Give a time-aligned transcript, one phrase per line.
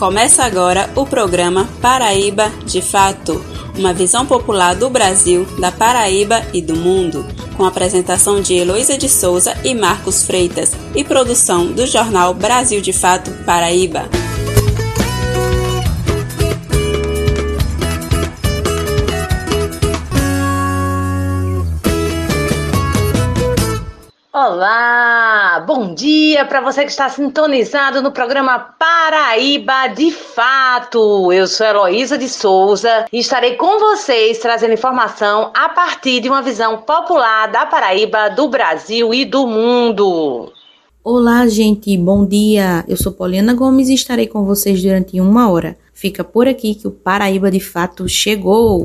[0.00, 3.44] Começa agora o programa Paraíba de Fato,
[3.76, 7.22] uma visão popular do Brasil, da Paraíba e do mundo,
[7.54, 12.94] com apresentação de Heloísa de Souza e Marcos Freitas e produção do jornal Brasil de
[12.94, 14.08] Fato Paraíba.
[24.32, 25.09] Olá,
[25.60, 31.32] bom dia para você que está sintonizado no programa Paraíba de Fato.
[31.32, 36.40] Eu sou Heloísa de Souza e estarei com vocês trazendo informação a partir de uma
[36.40, 40.52] visão popular da Paraíba, do Brasil e do mundo.
[41.04, 42.84] Olá, gente, bom dia.
[42.88, 45.76] Eu sou Poliana Gomes e estarei com vocês durante uma hora.
[45.92, 48.84] Fica por aqui que o Paraíba de Fato chegou.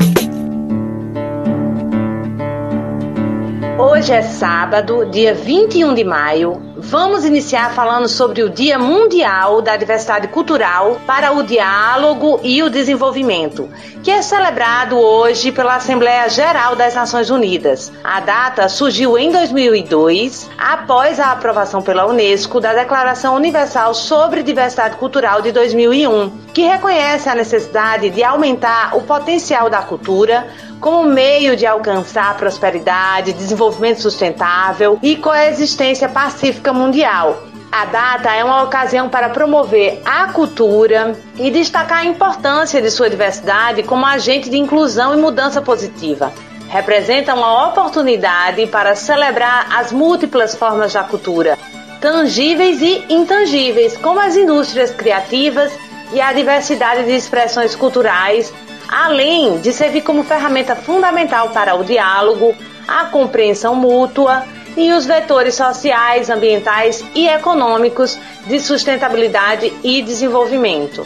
[3.77, 6.61] Hoje é sábado, dia 21 de maio.
[6.77, 12.69] Vamos iniciar falando sobre o Dia Mundial da Diversidade Cultural para o Diálogo e o
[12.69, 13.69] Desenvolvimento,
[14.03, 17.91] que é celebrado hoje pela Assembleia Geral das Nações Unidas.
[18.03, 24.97] A data surgiu em 2002, após a aprovação pela Unesco da Declaração Universal sobre Diversidade
[24.97, 30.47] Cultural de 2001, que reconhece a necessidade de aumentar o potencial da cultura
[30.81, 37.43] como meio de alcançar prosperidade, desenvolvimento sustentável e coexistência pacífica mundial.
[37.71, 43.09] A data é uma ocasião para promover a cultura e destacar a importância de sua
[43.09, 46.33] diversidade como agente de inclusão e mudança positiva.
[46.67, 51.57] Representa uma oportunidade para celebrar as múltiplas formas da cultura,
[52.01, 55.71] tangíveis e intangíveis, como as indústrias criativas
[56.11, 58.51] e a diversidade de expressões culturais
[58.91, 62.53] além de servir como ferramenta fundamental para o diálogo,
[62.85, 64.43] a compreensão mútua
[64.75, 71.05] e os vetores sociais, ambientais e econômicos de sustentabilidade e desenvolvimento.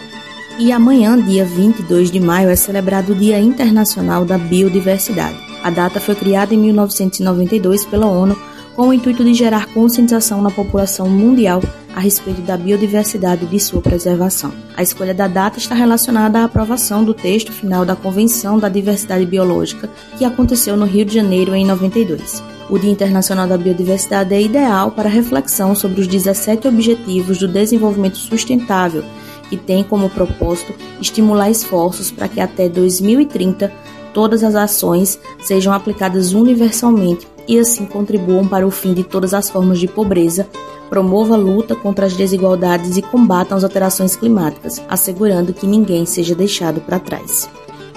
[0.58, 5.38] E amanhã, dia 22 de maio, é celebrado o Dia Internacional da Biodiversidade.
[5.64, 8.40] A data foi criada em 1992 pela ONU
[8.76, 11.62] com o intuito de gerar conscientização na população mundial
[11.96, 14.52] a respeito da biodiversidade e de sua preservação.
[14.76, 19.26] A escolha da data está relacionada à aprovação do texto final da Convenção da Diversidade
[19.26, 22.44] Biológica, que aconteceu no Rio de Janeiro em 92.
[22.70, 28.18] O Dia Internacional da Biodiversidade é ideal para reflexão sobre os 17 Objetivos do Desenvolvimento
[28.18, 29.06] Sustentável,
[29.50, 33.72] que tem como propósito estimular esforços para que até 2030
[34.14, 39.50] todas as ações sejam aplicadas universalmente e assim contribuam para o fim de todas as
[39.50, 40.48] formas de pobreza,
[40.90, 46.36] promova a luta contra as desigualdades e combatam as alterações climáticas, assegurando que ninguém seja
[46.36, 47.50] deixado para trás.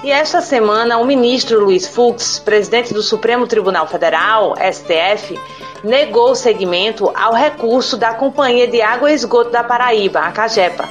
[0.03, 5.39] E esta semana, o ministro Luiz Fux, presidente do Supremo Tribunal Federal, STF,
[5.83, 10.89] negou seguimento ao recurso da Companhia de Água e Esgoto da Paraíba, a CAGEPA,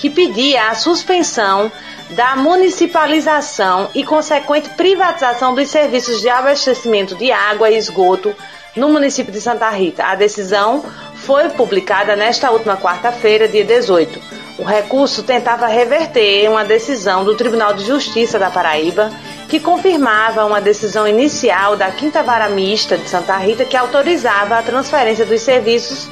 [0.00, 1.70] que pedia a suspensão
[2.10, 8.34] da municipalização e consequente privatização dos serviços de abastecimento de água e esgoto
[8.74, 10.04] no município de Santa Rita.
[10.04, 14.20] A decisão foi publicada nesta última quarta-feira, dia 18.
[14.58, 19.12] O recurso tentava reverter uma decisão do Tribunal de Justiça da Paraíba
[19.48, 24.62] que confirmava uma decisão inicial da Quinta Vara Mista de Santa Rita que autorizava a
[24.62, 26.08] transferência dos serviços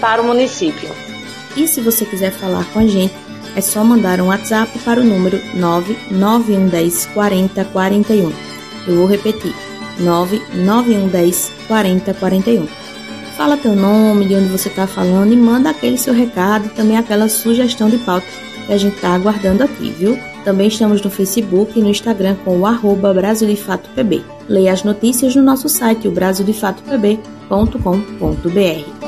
[0.00, 0.88] para o município.
[1.56, 3.14] E se você quiser falar com a gente,
[3.56, 8.32] é só mandar um WhatsApp para o número 99110 4041.
[8.86, 9.54] Eu vou repetir:
[9.98, 12.66] 99110 4041.
[13.36, 16.96] Fala teu nome, de onde você está falando e manda aquele seu recado e também
[16.96, 18.26] aquela sugestão de pauta
[18.66, 20.18] que a gente está aguardando aqui, viu?
[20.44, 24.22] Também estamos no Facebook e no Instagram com o arroba Brasil de Fato PB.
[24.48, 28.99] Leia as notícias no nosso site, o brasildefatopb.com.br.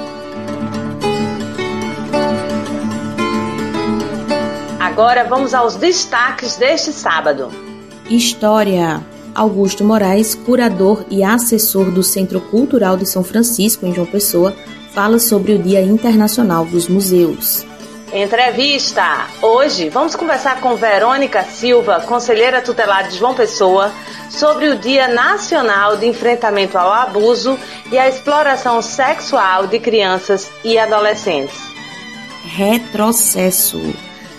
[4.92, 7.50] Agora vamos aos destaques deste sábado.
[8.10, 9.00] História.
[9.34, 14.54] Augusto Moraes, curador e assessor do Centro Cultural de São Francisco, em João Pessoa,
[14.92, 17.64] fala sobre o Dia Internacional dos Museus.
[18.12, 19.28] Entrevista!
[19.40, 23.90] Hoje vamos conversar com Verônica Silva, conselheira tutelar de João Pessoa,
[24.28, 27.58] sobre o Dia Nacional de Enfrentamento ao Abuso
[27.90, 31.56] e à Exploração Sexual de Crianças e Adolescentes.
[32.44, 33.80] Retrocesso.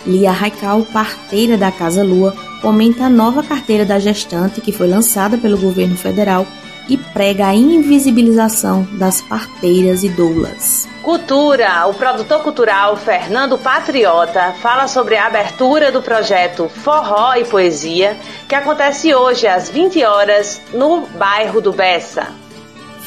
[0.06, 5.38] Lia Raical, parteira da Casa Lua, comenta a nova carteira da gestante que foi lançada
[5.38, 6.46] pelo governo federal
[6.90, 10.88] e prega a invisibilização das parteiras e doulas.
[11.02, 11.86] Cultura.
[11.88, 18.18] O produtor cultural Fernando Patriota fala sobre a abertura do projeto Forró e Poesia,
[18.48, 22.28] que acontece hoje às 20 horas no bairro do Bessa.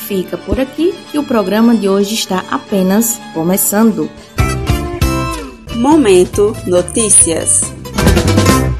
[0.06, 4.08] Fica por aqui que o programa de hoje está apenas começando.
[5.76, 7.60] Momento Notícias.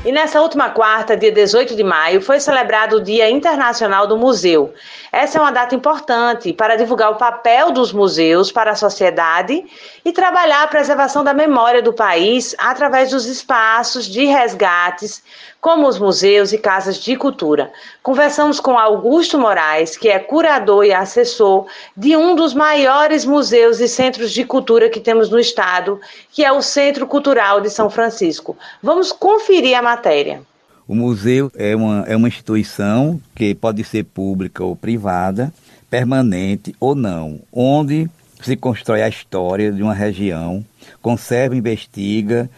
[0.03, 4.73] E nessa última quarta, dia 18 de maio, foi celebrado o Dia Internacional do Museu.
[5.13, 9.63] Essa é uma data importante para divulgar o papel dos museus para a sociedade
[10.05, 15.23] e trabalhar a preservação da memória do país através dos espaços de resgates,
[15.61, 17.73] como os museus e casas de cultura.
[18.03, 21.67] Conversamos com Augusto Moraes, que é curador e assessor
[21.97, 26.01] de um dos maiores museus e centros de cultura que temos no estado,
[26.31, 28.57] que é o Centro Cultural de São Francisco.
[28.83, 30.43] Vamos conferir a matéria.
[30.87, 35.53] O museu é uma, é uma instituição que pode ser pública ou privada,
[35.91, 38.09] permanente ou não, onde
[38.41, 40.65] se constrói a história de uma região,
[41.03, 42.49] conserva, investiga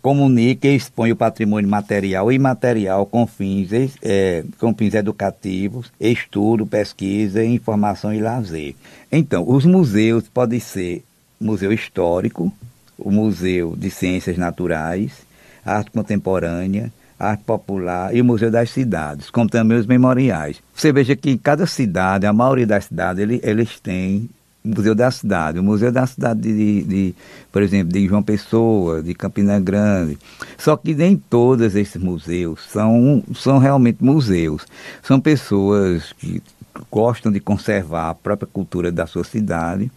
[0.00, 3.70] comunica e expõe o patrimônio material e imaterial com fins,
[4.02, 8.74] é, com fins educativos, estudo, pesquisa, informação e lazer.
[9.10, 11.02] Então, os museus podem ser
[11.40, 12.52] museu histórico,
[12.98, 15.12] o museu de ciências naturais,
[15.64, 20.60] arte contemporânea, arte popular e o museu das cidades, como também os memoriais.
[20.74, 24.28] Você veja que em cada cidade, a maioria das cidades, eles, eles têm
[24.68, 27.14] Museu da Cidade, o Museu da Cidade, de, de,
[27.50, 30.18] por exemplo, de João Pessoa, de Campina Grande.
[30.56, 34.66] Só que nem todos esses museus são, são realmente museus.
[35.02, 36.42] São pessoas que
[36.90, 39.90] gostam de conservar a própria cultura da sua cidade,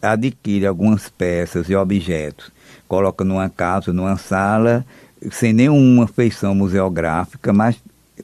[0.00, 2.50] adquirem algumas peças e objetos,
[2.86, 4.84] colocam numa casa, numa sala,
[5.30, 7.76] sem nenhuma feição museográfica, mas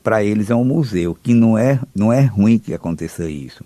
[0.05, 3.65] para eles é um museu, que não é, não é ruim que aconteça isso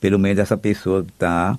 [0.00, 1.58] pelo menos essa pessoa está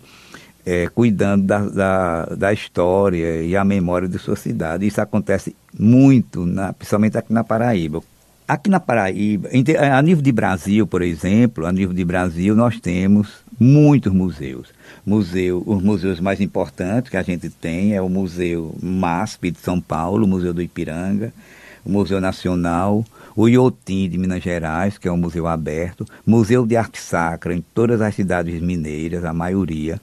[0.65, 4.85] é, cuidando da, da, da, história e a memória de sua cidade.
[4.85, 8.01] Isso acontece muito, na, principalmente aqui na Paraíba.
[8.47, 9.49] Aqui na Paraíba,
[9.93, 14.69] a nível de Brasil, por exemplo, a nível de Brasil, nós temos muitos museus.
[15.05, 19.79] Museu, os museus mais importantes que a gente tem é o Museu MASP de São
[19.79, 21.33] Paulo, o Museu do Ipiranga,
[21.85, 23.05] o Museu Nacional,
[23.35, 27.63] o IOTIM de Minas Gerais, que é um museu aberto, Museu de Arte Sacra em
[27.73, 29.99] todas as cidades mineiras, a maioria.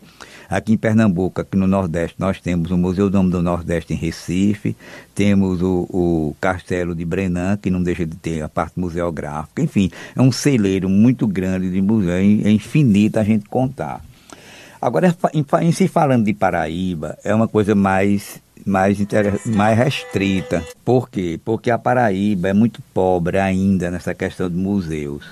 [0.48, 4.74] Aqui em Pernambuco, aqui no Nordeste, nós temos o Museu do do Nordeste em Recife,
[5.14, 9.60] temos o, o, Castelo de Brenan, que não deixa de ter a parte museográfica.
[9.60, 14.02] Enfim, é um celeiro muito grande de museu, é infinito a gente contar.
[14.80, 18.98] Agora, em, em se falando de Paraíba, é uma coisa mais mais,
[19.46, 20.62] mais restrita.
[20.84, 21.40] Por quê?
[21.44, 25.24] Porque a Paraíba é muito pobre ainda nessa questão de museus.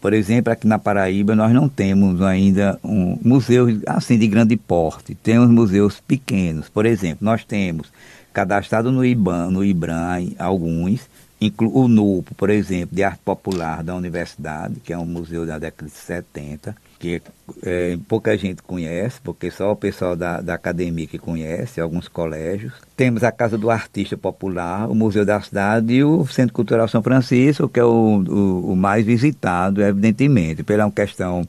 [0.00, 5.14] Por exemplo, aqui na Paraíba nós não temos ainda um museu assim de grande porte.
[5.14, 6.68] Temos museus pequenos.
[6.68, 7.88] Por exemplo, nós temos
[8.32, 11.08] cadastrado no IBAN, no IBRAM, alguns,
[11.60, 15.90] o NUPO, por exemplo, de arte popular da universidade, que é um museu da década
[15.90, 17.22] de 70 que
[17.62, 22.72] é, pouca gente conhece, porque só o pessoal da, da academia que conhece, alguns colégios.
[22.96, 27.02] Temos a Casa do Artista Popular, o Museu da Cidade e o Centro Cultural São
[27.02, 31.46] Francisco, que é o, o, o mais visitado, evidentemente, pela questão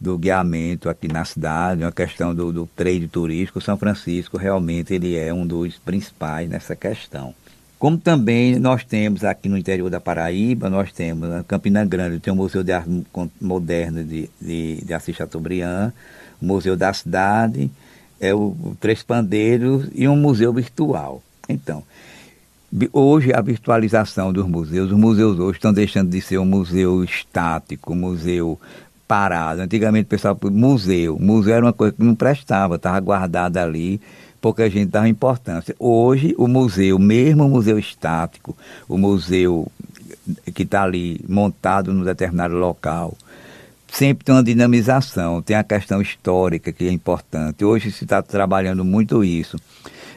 [0.00, 3.60] do guiamento aqui na cidade, uma questão do, do trade turístico.
[3.60, 7.34] São Francisco realmente ele é um dos principais nessa questão.
[7.78, 12.32] Como também nós temos aqui no interior da Paraíba, nós temos na Campina Grande, tem
[12.32, 12.90] o Museu de Arte
[13.40, 15.92] Moderna de, de, de Assis Chateaubriand,
[16.42, 17.70] o Museu da Cidade,
[18.20, 21.22] é o, o Três Pandeiros e um museu virtual.
[21.48, 21.84] Então,
[22.92, 27.92] hoje a virtualização dos museus, os museus hoje estão deixando de ser um museu estático,
[27.92, 28.58] um museu
[29.06, 29.62] parado.
[29.62, 34.00] Antigamente o pessoal, museu, museu era uma coisa que não prestava, estava guardada ali
[34.40, 35.74] pouca gente dava importância.
[35.78, 38.56] Hoje, o museu, mesmo o museu estático,
[38.88, 39.70] o museu
[40.54, 43.16] que está ali montado num determinado local,
[43.90, 47.64] sempre tem uma dinamização, tem a questão histórica que é importante.
[47.64, 49.58] Hoje se está trabalhando muito isso.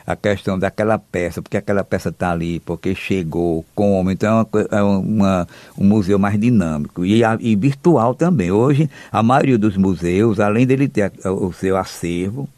[0.05, 4.09] A questão daquela peça, porque aquela peça está ali, porque chegou, como.
[4.11, 5.47] Então é, uma, uma,
[5.77, 8.51] um museu mais dinâmico e, e virtual também.
[8.51, 12.49] Hoje, a maioria dos museus, além dele ter o seu acervo,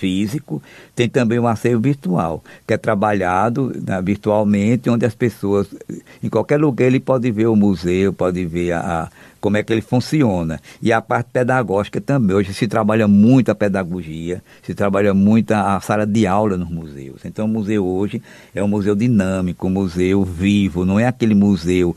[0.00, 0.62] físico,
[0.96, 5.68] tem também um acervo virtual, que é trabalhado né, virtualmente, onde as pessoas,
[6.22, 9.08] em qualquer lugar, ele pode ver o museu, pode ver a, a,
[9.40, 10.58] como é que ele funciona.
[10.80, 12.34] E a parte pedagógica também.
[12.34, 17.20] Hoje se trabalha muito a pedagogia, se trabalha muito a, sala de aula nos museus.
[17.26, 18.22] Então o museu hoje
[18.54, 21.94] é um museu dinâmico, um museu vivo, não é aquele museu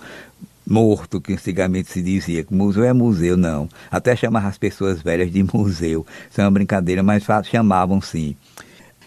[0.66, 3.68] morto, que antigamente se dizia, que museu é museu, não.
[3.92, 6.06] Até chamar as pessoas velhas de museu.
[6.30, 8.36] Isso é uma brincadeira, mas chamavam sim.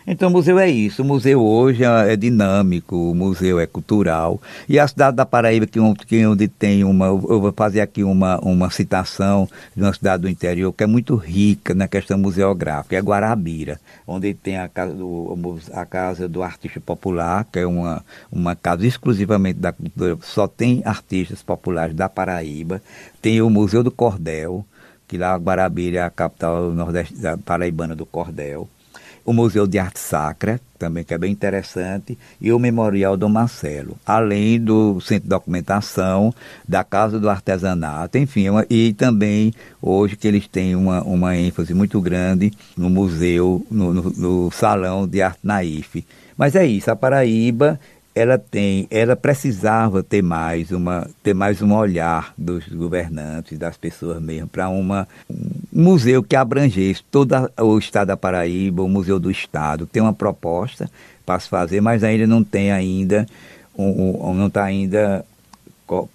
[0.06, 1.02] Então o museu é isso.
[1.02, 4.40] O museu hoje é, é dinâmico, o museu é cultural.
[4.68, 7.06] E a cidade da Paraíba, que, que onde tem uma.
[7.06, 11.16] Eu vou fazer aqui uma, uma citação de uma cidade do interior que é muito
[11.16, 16.80] rica na questão museográfica, é Guarabira, onde tem a casa do, a casa do artista
[16.80, 22.80] popular, que é uma, uma casa exclusivamente da cultura, só tem artistas populares da Paraíba.
[23.20, 24.64] Tem o Museu do Cordel,
[25.08, 28.68] que lá Guarabira é a capital nordeste paraibana do Cordel
[29.26, 33.96] o Museu de Arte Sacra, também que é bem interessante, e o Memorial do Marcelo,
[34.06, 36.32] além do Centro de Documentação,
[36.66, 39.52] da Casa do Artesanato, enfim, uma, e também
[39.82, 45.08] hoje que eles têm uma, uma ênfase muito grande no museu, no, no, no Salão
[45.08, 46.04] de Arte Naif.
[46.36, 47.80] Mas é isso, a Paraíba
[48.16, 54.22] ela tem, ela precisava ter mais uma, ter mais um olhar dos governantes, das pessoas
[54.22, 59.30] mesmo, para uma um museu que abrangesse todo o estado da Paraíba, o museu do
[59.30, 59.86] estado.
[59.86, 60.90] Tem uma proposta
[61.26, 63.26] para se fazer, mas ainda não tem ainda,
[63.76, 65.22] um, um, não está ainda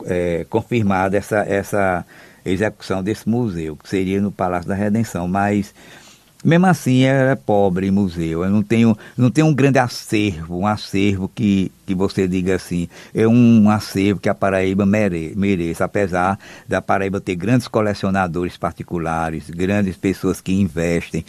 [0.08, 2.04] é, confirmada essa, essa
[2.44, 5.72] execução desse museu, que seria no Palácio da Redenção, mas
[6.44, 8.44] mesmo assim, é pobre museu.
[8.44, 12.88] Eu não tenho, não tenho um grande acervo, um acervo que, que você diga assim,
[13.14, 19.50] é um acervo que a Paraíba mere, mereça, apesar da Paraíba ter grandes colecionadores particulares,
[19.50, 21.24] grandes pessoas que investem.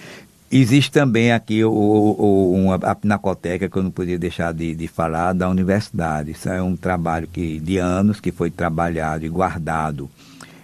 [0.50, 4.86] Existe também aqui o, o, uma, a Pinacoteca, que eu não podia deixar de, de
[4.86, 6.32] falar, da universidade.
[6.32, 10.10] Isso é um trabalho que, de anos que foi trabalhado e guardado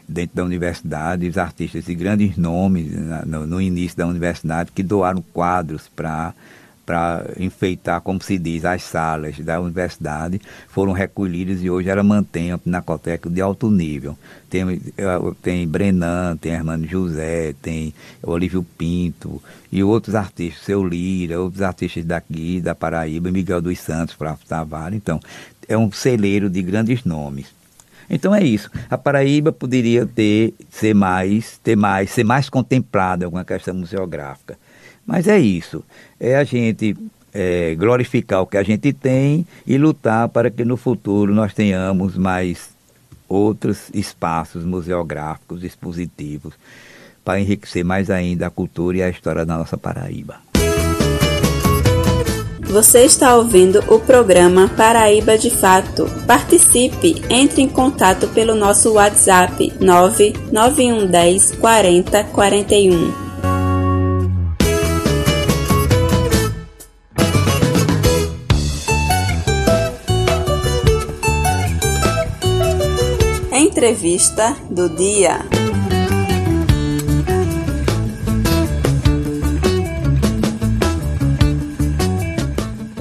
[0.09, 2.91] dentro da universidade, os artistas de grandes nomes
[3.27, 6.35] no, no início da universidade que doaram quadros para
[6.88, 12.50] para enfeitar, como se diz, as salas da universidade, foram recolhidos e hoje ela mantém
[12.50, 14.17] a Pinacoteca de alto nível.
[14.49, 14.62] Tem,
[14.97, 21.61] eh, tem Brenan, tem Hermano José, tem Olívio Pinto e outros artistas, Seu Lira, outros
[21.61, 24.97] artistas daqui, da Paraíba, Miguel dos Santos, Flávio Tavares.
[24.97, 25.21] Então,
[25.69, 27.58] é um celeiro de grandes nomes.
[28.11, 28.71] Então é isso.
[28.88, 34.59] A Paraíba poderia ter, ser mais, ter mais, ser mais contemplada com a questão museográfica.
[35.07, 35.85] Mas é isso.
[36.19, 36.97] É a gente
[37.33, 42.17] é, glorificar o que a gente tem e lutar para que no futuro nós tenhamos
[42.17, 42.71] mais
[43.29, 46.55] outros espaços museográficos, expositivos,
[47.25, 50.41] para enriquecer mais ainda a cultura e a história da nossa Paraíba.
[52.70, 56.04] Você está ouvindo o programa Paraíba de Fato.
[56.26, 63.28] Participe, entre em contato pelo nosso WhatsApp 99110 40 41.
[73.50, 75.58] Entrevista do dia.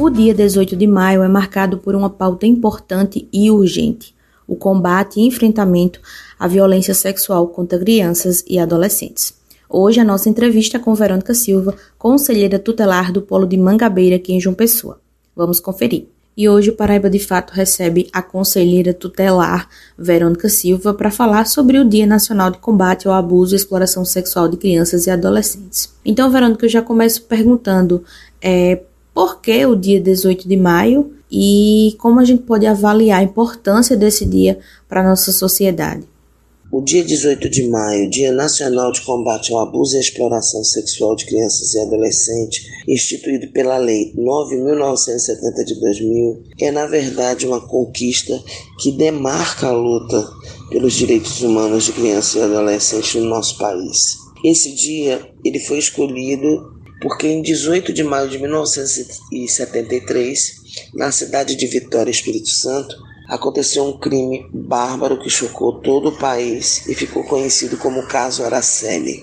[0.08, 4.16] O dia 18 de maio é marcado por uma pauta importante e urgente:
[4.48, 6.00] o combate e enfrentamento
[6.40, 9.34] à violência sexual contra crianças e adolescentes.
[9.70, 14.32] Hoje a nossa entrevista é com Verônica Silva, conselheira tutelar do Polo de Mangabeira aqui
[14.32, 14.98] em João Pessoa.
[15.36, 16.06] Vamos conferir.
[16.38, 21.80] E hoje o Paraíba de Fato recebe a conselheira tutelar Verônica Silva para falar sobre
[21.80, 25.94] o Dia Nacional de Combate ao Abuso e Exploração Sexual de Crianças e Adolescentes.
[26.06, 28.06] Então, Verônica, eu já começo perguntando
[28.42, 28.84] é,
[29.18, 33.98] por que o dia 18 de maio e como a gente pode avaliar a importância
[33.98, 36.08] desse dia para a nossa sociedade.
[36.72, 41.26] O dia 18 de maio, Dia Nacional de Combate ao Abuso e Exploração Sexual de
[41.26, 48.40] Crianças e Adolescentes, instituído pela Lei 9.970 de 2000, é na verdade uma conquista
[48.80, 50.30] que demarca a luta
[50.70, 54.28] pelos direitos humanos de crianças e adolescentes no nosso país.
[54.44, 56.77] Esse dia ele foi escolhido
[57.08, 60.56] porque em 18 de maio de 1973,
[60.94, 62.98] na cidade de Vitória, Espírito Santo,
[63.30, 68.44] aconteceu um crime bárbaro que chocou todo o país e ficou conhecido como o caso
[68.44, 69.22] Araceli.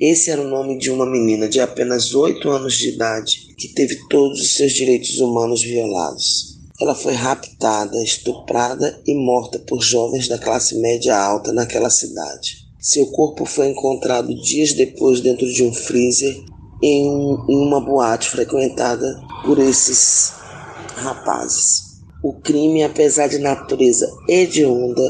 [0.00, 4.08] Esse era o nome de uma menina de apenas 8 anos de idade que teve
[4.08, 6.56] todos os seus direitos humanos violados.
[6.80, 12.66] Ela foi raptada, estuprada e morta por jovens da classe média alta naquela cidade.
[12.80, 16.42] Seu corpo foi encontrado dias depois dentro de um freezer
[16.82, 20.34] em, uma boate frequentada por esses
[20.96, 22.00] rapazes.
[22.22, 25.02] O crime, apesar de natureza hedionda,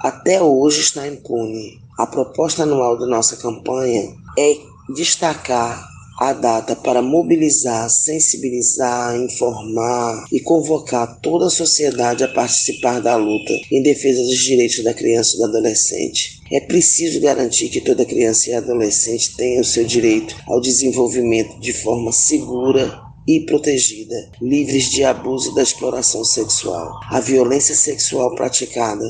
[0.00, 1.80] até hoje está impune.
[1.98, 4.56] A proposta anual da nossa campanha é
[4.94, 5.89] destacar
[6.20, 13.54] a data para mobilizar, sensibilizar, informar e convocar toda a sociedade a participar da luta
[13.72, 16.42] em defesa dos direitos da criança e do adolescente.
[16.52, 21.72] É preciso garantir que toda criança e adolescente tenha o seu direito ao desenvolvimento de
[21.72, 26.98] forma segura e protegida, livres de abuso e da exploração sexual.
[27.08, 29.04] A violência sexual praticada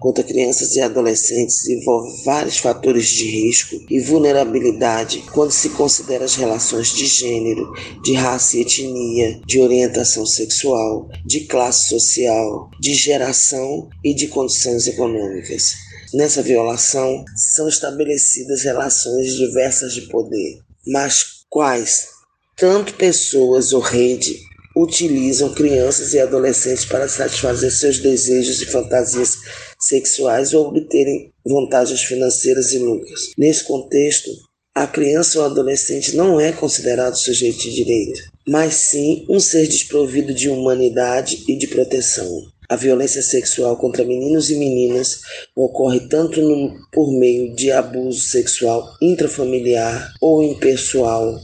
[0.00, 6.36] contra crianças e adolescentes envolve vários fatores de risco e vulnerabilidade quando se considera as
[6.36, 7.70] relações de gênero,
[8.02, 14.86] de raça e etnia, de orientação sexual, de classe social, de geração e de condições
[14.86, 15.74] econômicas.
[16.14, 22.15] Nessa violação são estabelecidas relações diversas de poder, mas quais
[22.56, 24.40] tanto pessoas ou rede
[24.74, 29.38] utilizam crianças e adolescentes para satisfazer seus desejos e fantasias
[29.78, 33.32] sexuais ou obterem vantagens financeiras e lucros.
[33.38, 34.30] Nesse contexto,
[34.74, 40.34] a criança ou adolescente não é considerado sujeito de direito, mas sim um ser desprovido
[40.34, 42.42] de humanidade e de proteção.
[42.68, 45.20] A violência sexual contra meninos e meninas
[45.54, 51.38] ocorre tanto no, por meio de abuso sexual intrafamiliar ou impessoal,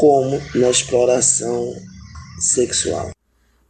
[0.00, 1.74] como na exploração
[2.38, 3.10] sexual.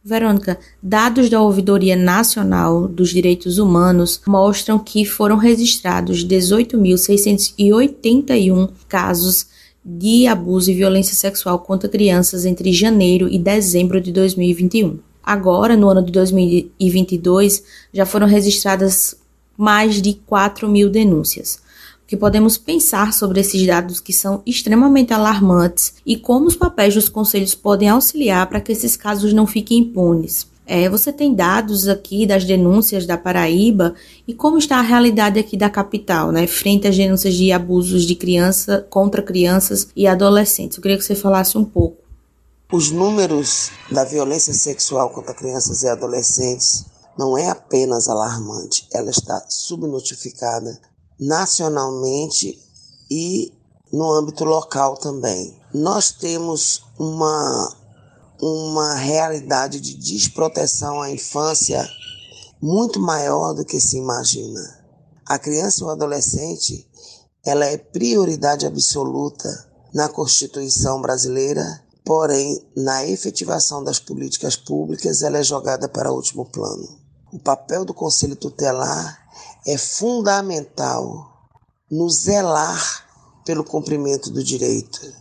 [0.03, 9.47] Verônica, dados da Ouvidoria Nacional dos Direitos Humanos mostram que foram registrados 18.681 casos
[9.83, 14.99] de abuso e violência sexual contra crianças entre janeiro e dezembro de 2021.
[15.21, 17.61] Agora, no ano de 2022,
[17.93, 19.17] já foram registradas
[19.57, 21.59] mais de 4 mil denúncias
[22.11, 27.07] que podemos pensar sobre esses dados que são extremamente alarmantes e como os papéis dos
[27.07, 30.45] conselhos podem auxiliar para que esses casos não fiquem impunes.
[30.67, 33.95] É, você tem dados aqui das denúncias da Paraíba
[34.27, 38.15] e como está a realidade aqui da capital, né, frente às denúncias de abusos de
[38.15, 40.75] criança contra crianças e adolescentes.
[40.75, 41.95] Eu queria que você falasse um pouco.
[42.73, 46.87] Os números da violência sexual contra crianças e adolescentes
[47.17, 50.90] não é apenas alarmante, ela está subnotificada
[51.21, 52.59] nacionalmente
[53.09, 53.53] e
[53.93, 55.55] no âmbito local também.
[55.71, 57.77] Nós temos uma,
[58.41, 61.87] uma realidade de desproteção à infância
[62.59, 64.81] muito maior do que se imagina.
[65.25, 66.89] A criança ou adolescente,
[67.45, 75.43] ela é prioridade absoluta na Constituição brasileira, porém, na efetivação das políticas públicas, ela é
[75.43, 76.99] jogada para último plano.
[77.31, 79.20] O papel do Conselho Tutelar
[79.65, 81.49] é fundamental
[81.89, 85.13] no zelar pelo cumprimento do direito.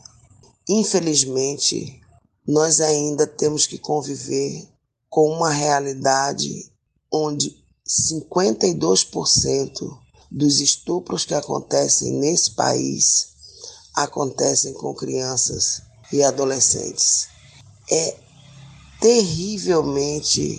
[0.69, 2.01] Infelizmente,
[2.47, 4.69] nós ainda temos que conviver
[5.09, 6.71] com uma realidade
[7.13, 9.99] onde 52%
[10.31, 13.31] dos estupros que acontecem nesse país
[13.95, 17.29] acontecem com crianças e adolescentes.
[17.91, 18.17] É
[19.01, 20.57] terrivelmente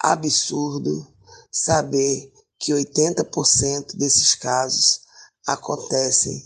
[0.00, 1.06] absurdo
[1.52, 5.00] saber que 80% desses casos
[5.46, 6.42] acontecem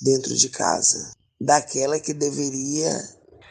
[0.00, 2.92] dentro de casa, daquela que deveria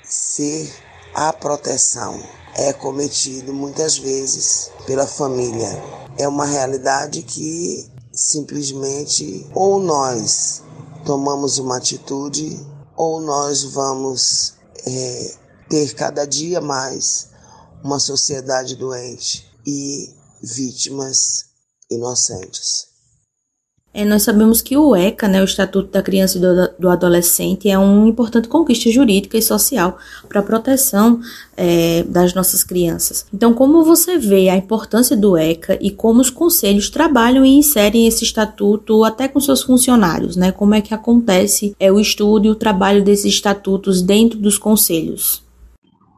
[0.04, 0.72] ser
[1.14, 2.22] a proteção.
[2.56, 5.70] É cometido muitas vezes pela família.
[6.18, 10.64] É uma realidade que simplesmente ou nós
[11.06, 12.60] tomamos uma atitude
[12.98, 15.36] ou nós vamos é,
[15.70, 17.30] ter cada dia mais
[17.84, 21.49] uma sociedade doente e vítimas
[21.90, 22.90] inocentes.
[23.92, 27.68] É, nós sabemos que o ECA, né, o Estatuto da Criança e do, do Adolescente,
[27.68, 29.98] é uma importante conquista jurídica e social
[30.28, 31.20] para a proteção
[31.58, 33.26] é, das nossas crianças.
[33.34, 38.08] Então, como você vê a importância do ECA e como os conselhos trabalham e inserem
[38.08, 40.52] esse estatuto até com seus funcionários, né?
[40.52, 45.44] Como é que acontece é, o estudo e o trabalho desses estatutos dentro dos conselhos?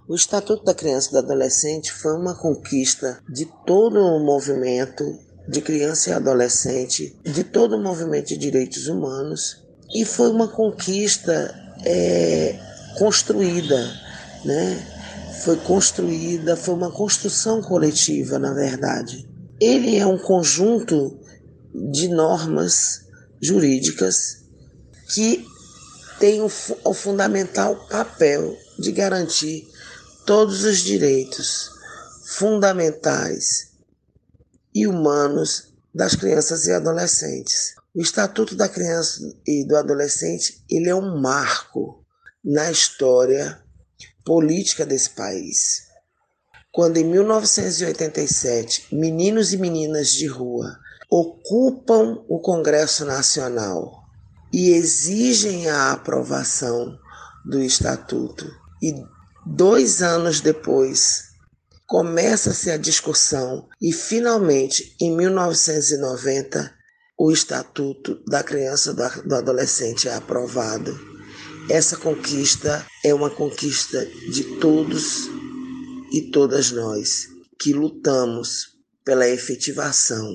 [0.10, 5.06] O Estatuto da Criança e do Adolescente foi uma conquista de todo o movimento
[5.48, 11.54] de criança e adolescente, de todo o movimento de direitos humanos, e foi uma conquista
[11.84, 12.60] é,
[12.98, 13.92] construída,
[14.46, 14.88] né?
[15.44, 19.28] Foi construída, foi uma construção coletiva, na verdade.
[19.60, 21.20] Ele é um conjunto
[21.74, 23.08] de normas
[23.42, 24.44] jurídicas
[25.14, 25.46] que
[26.20, 26.52] tem o,
[26.84, 29.68] o fundamental papel de garantir
[30.26, 31.72] todos os direitos
[32.24, 33.71] fundamentais
[34.74, 37.76] e humanos das crianças e adolescentes.
[37.94, 42.06] O Estatuto da Criança e do Adolescente ele é um marco
[42.44, 43.62] na história
[44.26, 45.84] política desse país.
[46.72, 50.80] Quando em 1987 meninos e meninas de rua
[51.10, 54.06] ocupam o Congresso Nacional
[54.54, 56.98] e exigem a aprovação
[57.46, 58.50] do Estatuto.
[58.82, 58.96] E
[59.46, 61.31] dois anos depois,
[61.92, 66.74] começa-se a discussão e, finalmente, em 1990,
[67.20, 70.98] o Estatuto da Criança e do Adolescente é aprovado.
[71.70, 75.28] Essa conquista é uma conquista de todos
[76.14, 77.28] e todas nós
[77.60, 78.68] que lutamos
[79.04, 80.32] pela efetivação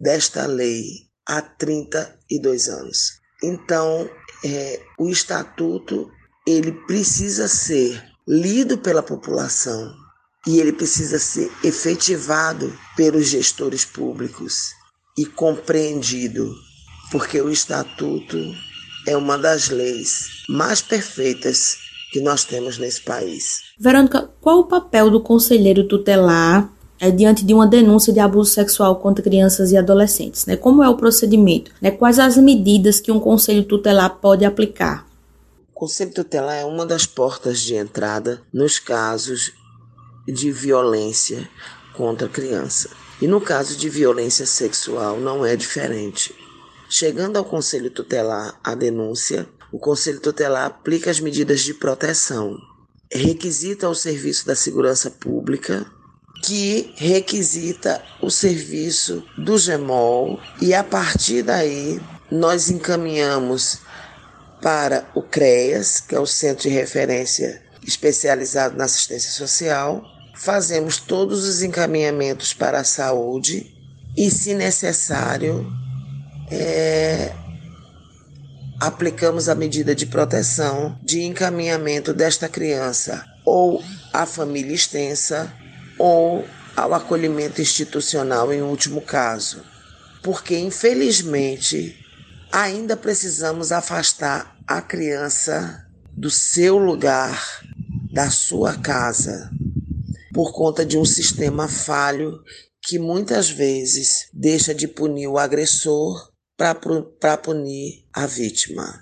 [0.00, 0.86] desta lei
[1.26, 3.20] há 32 anos.
[3.44, 4.08] Então,
[4.42, 6.10] é, o estatuto
[6.46, 10.07] ele precisa ser lido pela população
[10.48, 14.70] e ele precisa ser efetivado pelos gestores públicos
[15.14, 16.54] e compreendido,
[17.12, 18.38] porque o estatuto
[19.06, 21.76] é uma das leis mais perfeitas
[22.10, 23.58] que nós temos nesse país.
[23.78, 28.96] Verônica, qual o papel do conselheiro tutelar é, diante de uma denúncia de abuso sexual
[28.96, 30.46] contra crianças e adolescentes?
[30.46, 30.56] Né?
[30.56, 31.72] Como é o procedimento?
[31.78, 31.90] Né?
[31.90, 35.06] Quais as medidas que um conselho tutelar pode aplicar?
[35.74, 39.52] O conselho tutelar é uma das portas de entrada nos casos
[40.32, 41.48] de violência
[41.94, 42.90] contra a criança.
[43.20, 46.34] E no caso de violência sexual não é diferente.
[46.88, 52.56] Chegando ao conselho tutelar a denúncia, o conselho tutelar aplica as medidas de proteção,
[53.12, 55.86] requisita o serviço da segurança pública
[56.42, 63.80] que requisita o serviço do GEMOL e a partir daí nós encaminhamos
[64.62, 70.02] para o CREAS, que é o Centro de Referência Especializado na Assistência Social,
[70.38, 73.74] fazemos todos os encaminhamentos para a saúde
[74.16, 75.66] e, se necessário,
[76.50, 77.32] é,
[78.80, 85.52] aplicamos a medida de proteção de encaminhamento desta criança ou à família extensa
[85.98, 86.46] ou
[86.76, 89.64] ao acolhimento institucional em último caso,
[90.22, 91.98] porque infelizmente
[92.52, 95.84] ainda precisamos afastar a criança
[96.16, 97.60] do seu lugar,
[98.12, 99.50] da sua casa,
[100.38, 102.38] por conta de um sistema falho
[102.80, 109.00] que muitas vezes deixa de punir o agressor para punir a vítima.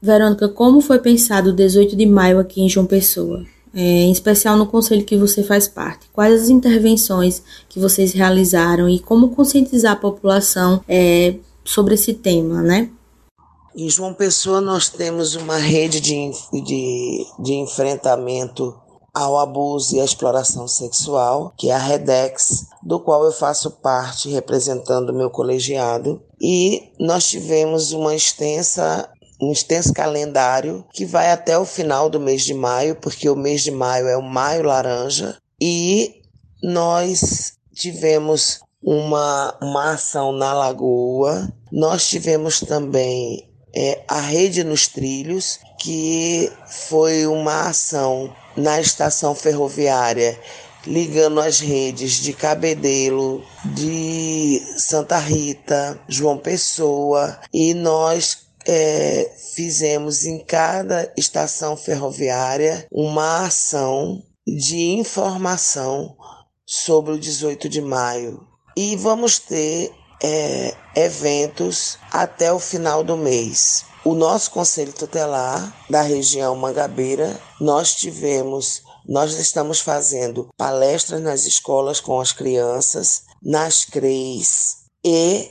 [0.00, 3.44] Verônica, como foi pensado o 18 de maio aqui em João Pessoa?
[3.74, 6.08] é, em especial no conselho que você faz parte.
[6.10, 12.62] Quais as intervenções que vocês realizaram e como conscientizar a população é, sobre esse tema,
[12.62, 12.88] né?
[13.76, 16.30] Em João Pessoa nós temos uma rede de,
[16.64, 18.74] de, de enfrentamento
[19.18, 24.28] ao abuso e à exploração sexual, que é a REDEX, do qual eu faço parte
[24.28, 26.22] representando o meu colegiado.
[26.40, 32.42] E nós tivemos uma extensa um extenso calendário que vai até o final do mês
[32.42, 36.22] de maio, porque o mês de maio é o Maio Laranja, e
[36.60, 45.60] nós tivemos uma, uma ação na Lagoa, nós tivemos também é, a Rede nos Trilhos,
[45.78, 50.38] que foi uma ação na estação ferroviária
[50.86, 60.38] ligando as redes de Cabedelo, de Santa Rita, João Pessoa, e nós é, fizemos em
[60.38, 66.16] cada estação ferroviária uma ação de informação
[66.64, 68.46] sobre o 18 de maio.
[68.76, 69.90] E vamos ter
[70.22, 73.84] é, eventos até o final do mês.
[74.08, 82.00] O nosso Conselho Tutelar da região Mangabeira, nós tivemos, nós estamos fazendo palestras nas escolas
[82.00, 85.50] com as crianças, nas CREs e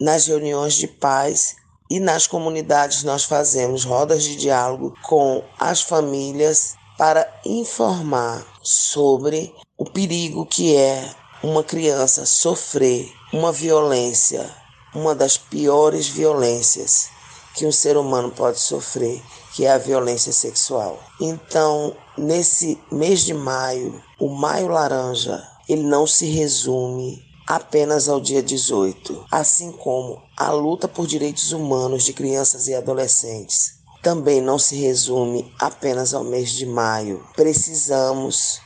[0.00, 1.54] nas reuniões de pais.
[1.90, 9.84] E nas comunidades nós fazemos rodas de diálogo com as famílias para informar sobre o
[9.84, 14.50] perigo que é uma criança sofrer uma violência,
[14.94, 17.17] uma das piores violências
[17.58, 19.20] que um ser humano pode sofrer,
[19.54, 21.02] que é a violência sexual.
[21.20, 28.42] Então, nesse mês de maio, o Maio Laranja, ele não se resume apenas ao dia
[28.42, 34.76] 18, assim como a luta por direitos humanos de crianças e adolescentes também não se
[34.76, 37.26] resume apenas ao mês de maio.
[37.34, 38.60] Precisamos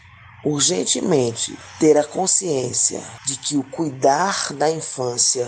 [0.45, 5.47] urgentemente ter a consciência de que o cuidar da infância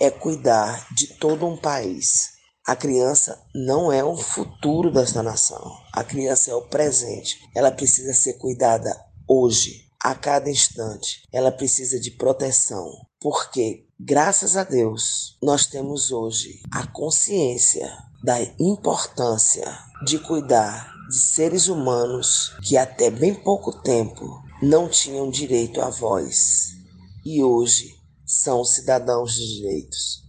[0.00, 2.31] é cuidar de todo um país.
[2.64, 5.76] A criança não é o futuro desta nação.
[5.92, 7.40] A criança é o presente.
[7.56, 8.96] Ela precisa ser cuidada
[9.26, 11.22] hoje a cada instante.
[11.32, 12.88] Ela precisa de proteção,
[13.20, 17.90] porque, graças a Deus, nós temos hoje a consciência
[18.22, 19.66] da importância
[20.06, 26.76] de cuidar de seres humanos que até bem pouco tempo não tinham direito à voz
[27.24, 30.22] e hoje são cidadãos de direitos.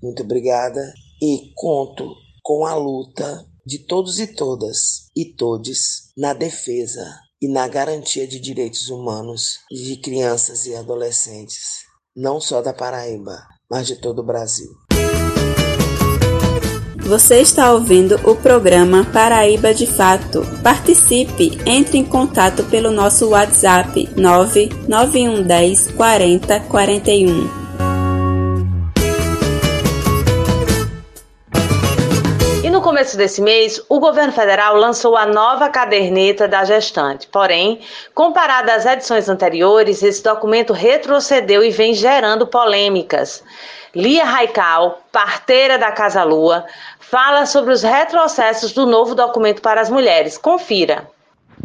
[0.00, 0.80] Muito obrigada
[1.20, 7.04] e conto com a luta de todos e todas e todes na defesa
[7.40, 13.38] e na garantia de direitos humanos de crianças e adolescentes, não só da Paraíba,
[13.70, 14.68] mas de todo o Brasil.
[17.10, 20.42] Você está ouvindo o programa Paraíba de Fato.
[20.62, 27.59] Participe, entre em contato pelo nosso WhatsApp 99110 40 41.
[33.10, 37.26] Começo desse mês, o governo federal lançou a nova caderneta da gestante.
[37.26, 37.80] Porém,
[38.14, 43.42] comparado às edições anteriores, esse documento retrocedeu e vem gerando polêmicas.
[43.94, 46.64] Lia Raical, parteira da Casa Lua,
[47.00, 50.38] fala sobre os retrocessos do novo documento para as mulheres.
[50.38, 51.08] Confira.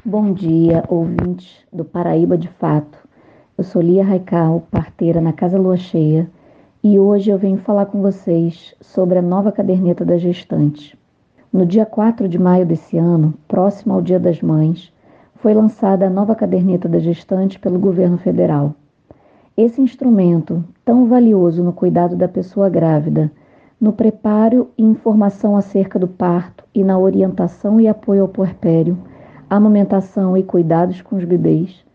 [0.04, 2.98] Bom dia, ouvintes do Paraíba de Fato.
[3.58, 6.28] Eu sou Lia Raical, parteira na Casa Lua Cheia,
[6.84, 10.98] e hoje eu venho falar com vocês sobre a nova caderneta da gestante.
[11.56, 14.92] No dia 4 de maio desse ano, próximo ao Dia das Mães,
[15.36, 18.76] foi lançada a nova caderneta da gestante pelo governo federal.
[19.56, 23.32] Esse instrumento, tão valioso no cuidado da pessoa grávida,
[23.80, 28.98] no preparo e informação acerca do parto e na orientação e apoio ao puerpério,
[29.50, 31.86] amamentação e cuidados com os bebês,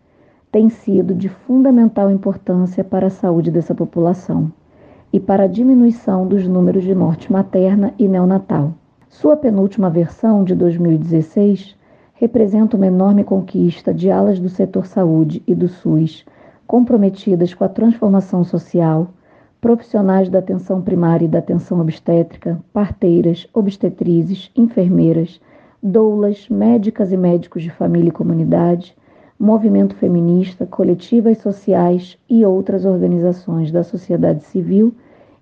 [0.51, 4.51] tem sido de fundamental importância para a saúde dessa população
[5.13, 8.73] e para a diminuição dos números de morte materna e neonatal.
[9.11, 11.75] Sua penúltima versão, de 2016,
[12.13, 16.25] representa uma enorme conquista de alas do setor saúde e do SUS
[16.65, 19.09] comprometidas com a transformação social
[19.59, 25.41] profissionais da atenção primária e da atenção obstétrica, parteiras, obstetrizes, enfermeiras,
[25.83, 28.95] doulas, médicas e médicos de família e comunidade,
[29.37, 34.95] movimento feminista, coletivas sociais e outras organizações da sociedade civil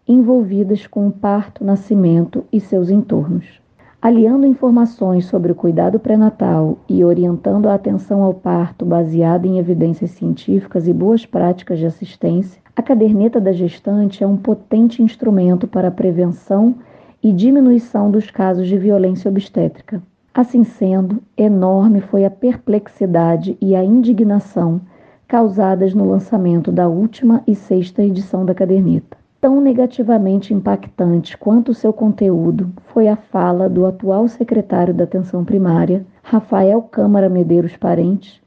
[0.09, 3.61] envolvidas com o parto, nascimento e seus entornos.
[4.01, 10.09] Aliando informações sobre o cuidado pré-natal e orientando a atenção ao parto baseada em evidências
[10.11, 15.89] científicas e boas práticas de assistência, a caderneta da gestante é um potente instrumento para
[15.89, 16.73] a prevenção
[17.21, 20.01] e diminuição dos casos de violência obstétrica.
[20.33, 24.81] Assim sendo, enorme foi a perplexidade e a indignação
[25.27, 29.18] causadas no lançamento da última e sexta edição da caderneta.
[29.41, 35.45] Tão negativamente impactante quanto o seu conteúdo foi a fala do atual secretário da Atenção
[35.45, 38.41] Primária, Rafael Câmara Medeiros Parentes,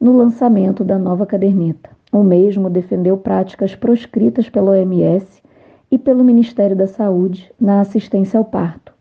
[0.00, 1.90] no lançamento da nova caderneta.
[2.10, 5.42] O mesmo defendeu práticas proscritas pela OMS
[5.90, 8.94] e pelo Ministério da Saúde na assistência ao parto,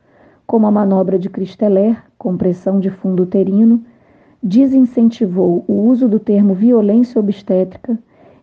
[0.46, 3.82] como a manobra de Cristeler, compressão de fundo uterino,
[4.44, 7.98] desincentivou o uso do termo violência obstétrica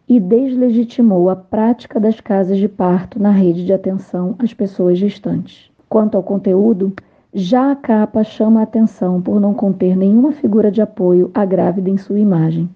[0.09, 5.71] e deslegitimou a prática das casas de parto na rede de atenção às pessoas gestantes.
[5.89, 6.93] Quanto ao conteúdo,
[7.33, 11.91] já a capa chama a atenção por não conter nenhuma figura de apoio à grávida
[11.91, 12.69] em sua imagem.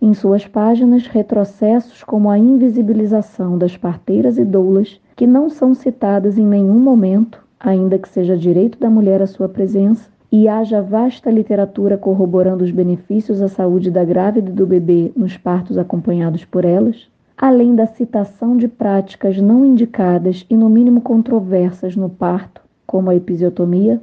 [0.00, 6.38] Em suas páginas, retrocessos como a invisibilização das parteiras e doulas, que não são citadas
[6.38, 11.30] em nenhum momento, ainda que seja direito da mulher a sua presença, e haja vasta
[11.30, 16.64] literatura corroborando os benefícios à saúde da grávida e do bebê nos partos acompanhados por
[16.64, 23.10] elas, além da citação de práticas não indicadas e no mínimo controversas no parto, como
[23.10, 24.02] a episiotomia,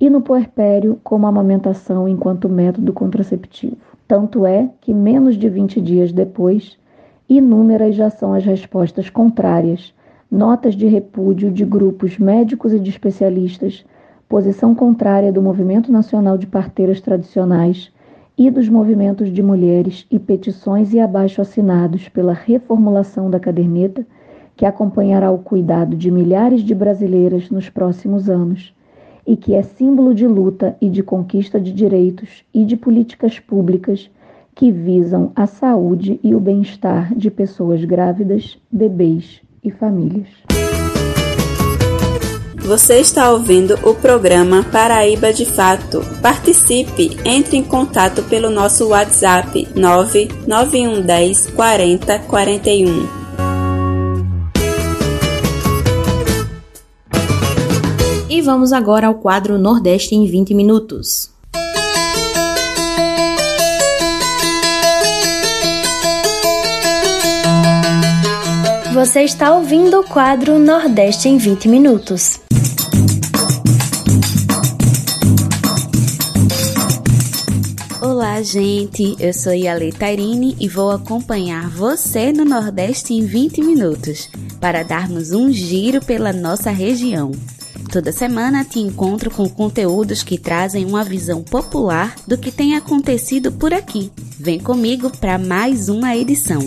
[0.00, 3.76] e no puerpério, como a amamentação enquanto método contraceptivo.
[4.06, 6.78] Tanto é que, menos de 20 dias depois,
[7.28, 9.92] inúmeras já são as respostas contrárias,
[10.30, 13.84] notas de repúdio de grupos médicos e de especialistas,
[14.28, 17.90] posição contrária do Movimento Nacional de Parteiras Tradicionais
[18.36, 24.06] e dos movimentos de mulheres e petições e abaixo assinados pela reformulação da caderneta,
[24.54, 28.74] que acompanhará o cuidado de milhares de brasileiras nos próximos anos
[29.26, 34.10] e que é símbolo de luta e de conquista de direitos e de políticas públicas
[34.54, 40.28] que visam a saúde e o bem-estar de pessoas grávidas, bebês e famílias.
[42.68, 46.02] Você está ouvindo o programa Paraíba de Fato.
[46.20, 53.08] Participe, entre em contato pelo nosso WhatsApp 99110 40 41.
[58.28, 61.30] E vamos agora ao quadro Nordeste em 20 minutos.
[68.92, 72.40] Você está ouvindo o quadro Nordeste em 20 minutos.
[78.00, 79.16] Olá, gente.
[79.18, 84.30] Eu sou Yale Tairine e vou acompanhar você no Nordeste em 20 minutos
[84.60, 87.32] para darmos um giro pela nossa região.
[87.90, 93.50] Toda semana te encontro com conteúdos que trazem uma visão popular do que tem acontecido
[93.50, 94.12] por aqui.
[94.38, 96.60] Vem comigo para mais uma edição.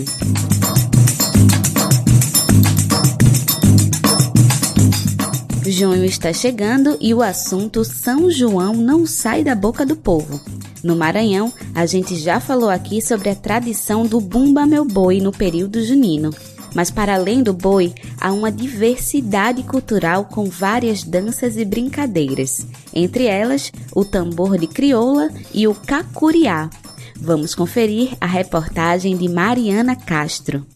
[5.66, 10.38] Junho está chegando e o assunto São João não sai da boca do povo.
[10.82, 15.30] No Maranhão, a gente já falou aqui sobre a tradição do Bumba Meu Boi no
[15.30, 16.30] período junino.
[16.74, 22.66] Mas para além do boi, há uma diversidade cultural com várias danças e brincadeiras.
[22.94, 26.70] Entre elas, o tambor de crioula e o cacuriá.
[27.14, 30.66] Vamos conferir a reportagem de Mariana Castro.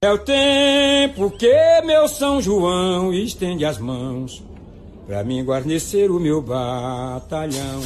[0.00, 4.44] É o tempo que meu São João estende as mãos
[5.08, 7.80] Pra mim guarnecer o meu batalhão.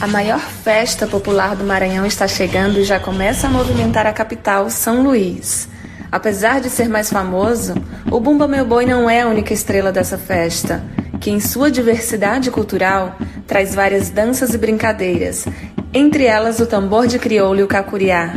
[0.00, 4.68] A maior festa popular do Maranhão está chegando e já começa a movimentar a capital,
[4.68, 5.68] São Luís.
[6.10, 7.74] Apesar de ser mais famoso,
[8.10, 10.82] o Bumba Meu Boi não é a única estrela dessa festa,
[11.20, 15.46] que em sua diversidade cultural traz várias danças e brincadeiras,
[15.94, 18.34] entre elas o tambor de crioulo e o cacuriá.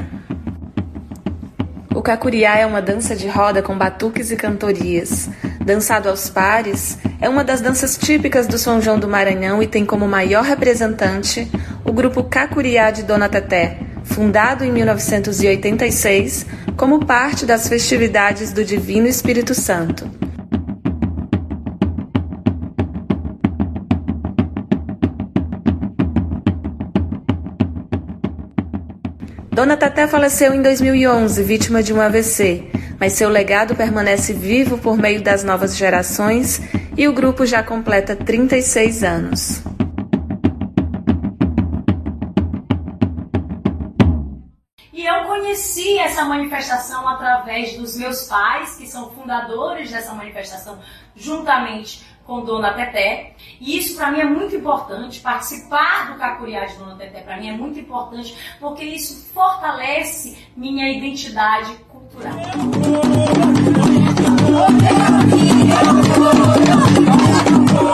[1.99, 5.29] O cacuriá é uma dança de roda com batuques e cantorias.
[5.59, 9.85] Dançado aos pares, é uma das danças típicas do São João do Maranhão e tem
[9.85, 11.51] como maior representante
[11.83, 16.45] o grupo Cacuriá de Dona Teté, fundado em 1986
[16.77, 20.09] como parte das festividades do Divino Espírito Santo.
[29.59, 34.97] Dona Taté faleceu em 2011, vítima de um AVC, mas seu legado permanece vivo por
[34.97, 36.61] meio das novas gerações
[36.95, 39.61] e o grupo já completa 36 anos.
[44.93, 50.79] E eu conheci essa manifestação através dos meus pais, que são fundadores dessa manifestação,
[51.17, 53.31] juntamente com Dona Teté.
[53.59, 57.49] E isso para mim é muito importante, participar do Cacuriá de Dona Teté para mim
[57.49, 62.35] é muito importante, porque isso fortalece minha identidade cultural.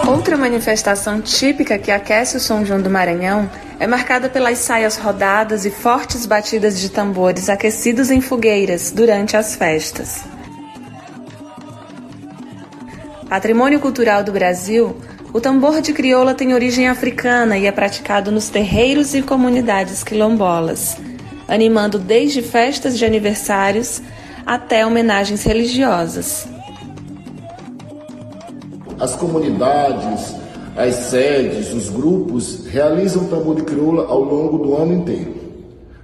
[0.05, 5.65] Outra manifestação típica que aquece o São João do Maranhão é marcada pelas saias rodadas
[5.65, 10.34] e fortes batidas de tambores aquecidos em fogueiras durante as festas.
[13.29, 14.95] Patrimônio cultural do Brasil,
[15.33, 20.95] o tambor de crioula tem origem africana e é praticado nos terreiros e comunidades quilombolas,
[21.47, 24.01] animando desde festas de aniversários
[24.45, 26.47] até homenagens religiosas.
[28.99, 30.35] As comunidades,
[30.77, 35.33] as sedes, os grupos realizam tambor de crioula ao longo do ano inteiro.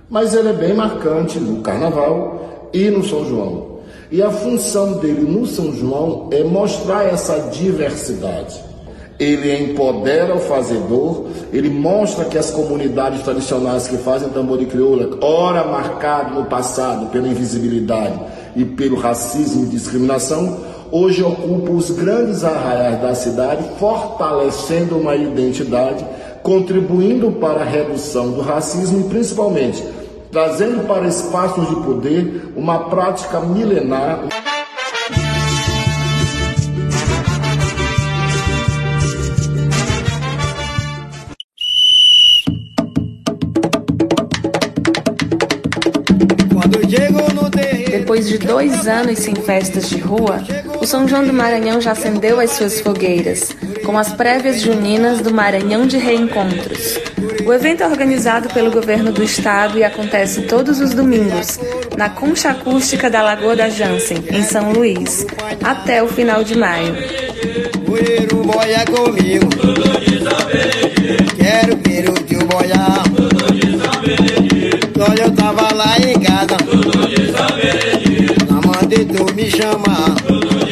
[0.09, 3.70] Mas ele é bem marcante no Carnaval e no São João.
[4.11, 8.61] E a função dele no São João é mostrar essa diversidade.
[9.17, 15.17] Ele empodera o fazedor, ele mostra que as comunidades tradicionais que fazem tambor de crioula,
[15.21, 18.19] ora marcado no passado pela invisibilidade
[18.53, 20.57] e pelo racismo e discriminação,
[20.91, 26.05] hoje ocupam os grandes arraiais da cidade, fortalecendo uma identidade,
[26.43, 29.81] contribuindo para a redução do racismo e principalmente
[30.31, 34.21] trazendo para espaços de poder uma prática milenar.
[47.89, 50.41] Depois de dois anos sem festas de rua,
[50.81, 55.33] o São João do Maranhão já acendeu as suas fogueiras, com as prévias juninas do
[55.33, 56.99] Maranhão de Reencontros.
[57.45, 61.59] O evento é organizado pelo governo do estado e acontece todos os domingos,
[61.97, 65.25] na concha acústica da Lagoa da Jansen, em São Luís,
[65.63, 66.95] até o final de maio.
[74.99, 76.57] Olha, eu tava lá em casa.
[78.47, 80.70] Na mãe tu me chamar.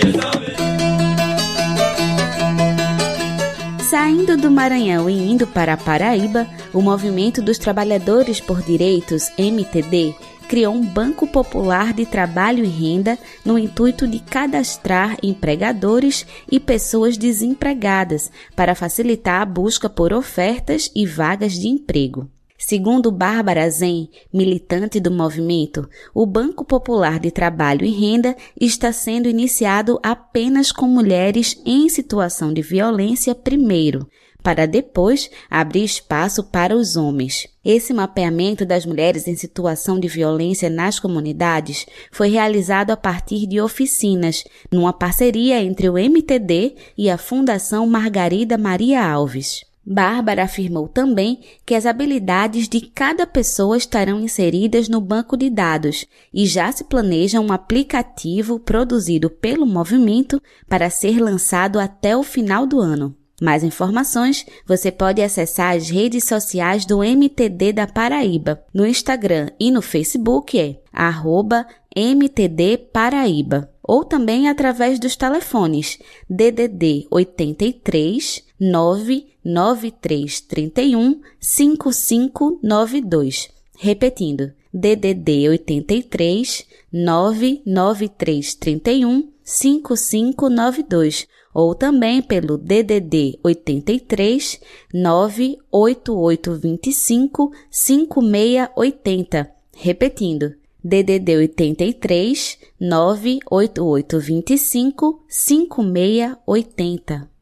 [4.19, 10.13] Saindo do Maranhão e indo para a Paraíba, o Movimento dos Trabalhadores por Direitos, MTD,
[10.49, 17.15] criou um Banco Popular de Trabalho e Renda no intuito de cadastrar empregadores e pessoas
[17.17, 22.29] desempregadas para facilitar a busca por ofertas e vagas de emprego.
[22.61, 29.29] Segundo Bárbara Zen, militante do movimento, o Banco Popular de Trabalho e Renda está sendo
[29.29, 34.09] iniciado apenas com mulheres em situação de violência primeiro,
[34.43, 37.47] para depois abrir espaço para os homens.
[37.63, 43.61] Esse mapeamento das mulheres em situação de violência nas comunidades foi realizado a partir de
[43.61, 49.68] oficinas, numa parceria entre o MTD e a Fundação Margarida Maria Alves.
[49.91, 56.05] Bárbara afirmou também que as habilidades de cada pessoa estarão inseridas no banco de dados
[56.31, 62.67] e já se planeja um aplicativo produzido pelo movimento para ser lançado até o final
[62.67, 63.15] do ano.
[63.41, 68.63] Mais informações você pode acessar as redes sociais do MTD da Paraíba.
[68.71, 71.65] No Instagram e no Facebook é arroba
[71.95, 75.97] MTD Paraíba ou também através dos telefones
[76.29, 83.49] DDD 83 99331 5592.
[83.77, 94.59] Repetindo, DDD 83 99331 5592 ou também pelo DDD 83
[94.93, 99.49] 98825 5680.
[99.75, 100.53] Repetindo,
[100.83, 107.38] DDD 83 98825 5680.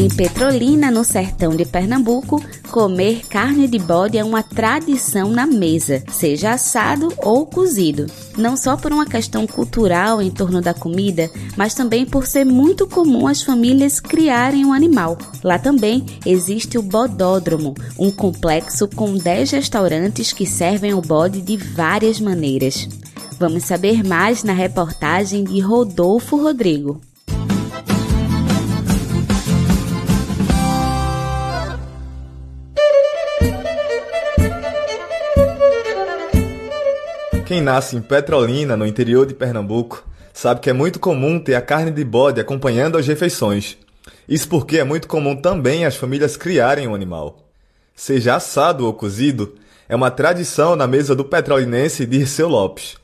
[0.00, 6.02] Em Petrolina, no sertão de Pernambuco, comer carne de bode é uma tradição na mesa,
[6.10, 8.06] seja assado ou cozido.
[8.34, 12.86] Não só por uma questão cultural em torno da comida, mas também por ser muito
[12.86, 15.18] comum as famílias criarem um animal.
[15.44, 21.58] Lá também existe o Bodódromo, um complexo com 10 restaurantes que servem o bode de
[21.58, 22.88] várias maneiras.
[23.38, 27.02] Vamos saber mais na reportagem de Rodolfo Rodrigo.
[37.50, 41.60] Quem nasce em Petrolina, no interior de Pernambuco, sabe que é muito comum ter a
[41.60, 43.76] carne de bode acompanhando as refeições.
[44.28, 47.40] Isso porque é muito comum também as famílias criarem um animal.
[47.92, 49.56] Seja assado ou cozido,
[49.88, 52.94] é uma tradição na mesa do petrolinense Dirceu Lopes.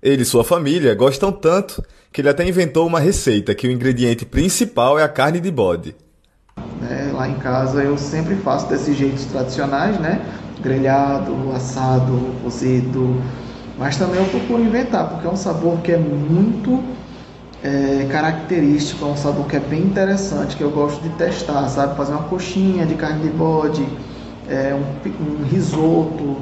[0.00, 4.24] Ele e sua família gostam tanto que ele até inventou uma receita que o ingrediente
[4.24, 5.96] principal é a carne de bode.
[6.88, 10.24] É, lá em casa eu sempre faço desses jeitos tradicionais, né?
[10.62, 13.20] Grelhado, assado, cozido,
[13.78, 16.82] mas também eu procuro inventar, porque é um sabor que é muito
[17.62, 21.96] é, característico, é um sabor que é bem interessante, que eu gosto de testar, sabe?
[21.96, 23.86] Fazer uma coxinha de carne de bode,
[24.48, 26.36] é, um, um risoto,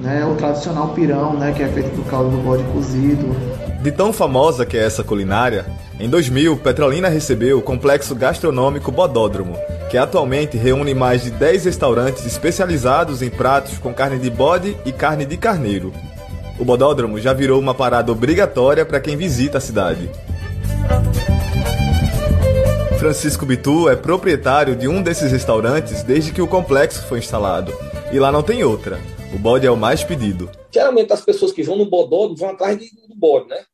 [0.00, 0.24] né?
[0.24, 1.52] o tradicional pirão, né?
[1.52, 3.34] que é feito do caldo do bode cozido.
[3.82, 5.66] De tão famosa que é essa culinária,
[5.98, 9.56] em 2000, Petrolina recebeu o complexo gastronômico Bodódromo,
[9.90, 14.92] que atualmente reúne mais de 10 restaurantes especializados em pratos com carne de bode e
[14.92, 15.92] carne de carneiro.
[16.56, 20.08] O Bodódromo já virou uma parada obrigatória para quem visita a cidade.
[22.96, 27.72] Francisco Bitu é proprietário de um desses restaurantes desde que o complexo foi instalado.
[28.12, 29.00] E lá não tem outra.
[29.34, 30.48] O bode é o mais pedido.
[30.70, 33.64] Geralmente as pessoas que vão no bodódromo vão atrás do bode, né?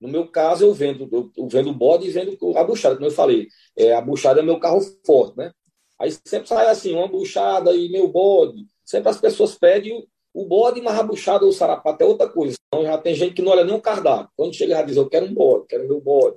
[0.00, 3.12] No meu caso, eu vendo, eu vendo o bode e vendo a buchada, como eu
[3.12, 3.46] falei.
[3.76, 5.52] É, a buchada é meu carro forte, né?
[6.00, 8.66] Aí sempre sai assim, uma buchada e meu bode.
[8.84, 10.08] Sempre as pessoas pedem
[10.38, 12.54] o bode mais rabuchado ou sarapato é outra coisa.
[12.68, 14.30] Então já tem gente que não olha nem o cardápio.
[14.36, 16.36] Quando chega já diz, eu quero um bode, quero meu bode.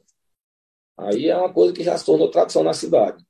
[0.97, 3.23] Aí é uma coisa que já se tornou tradição na cidade.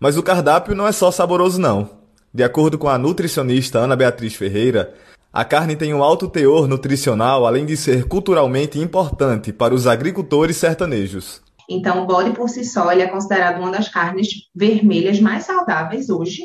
[0.00, 1.88] Mas o cardápio não é só saboroso, não.
[2.34, 4.94] De acordo com a nutricionista Ana Beatriz Ferreira,
[5.32, 10.56] a carne tem um alto teor nutricional, além de ser culturalmente importante para os agricultores
[10.56, 11.40] sertanejos.
[11.70, 16.10] Então, o bode por si só ele é considerado uma das carnes vermelhas mais saudáveis
[16.10, 16.42] hoje,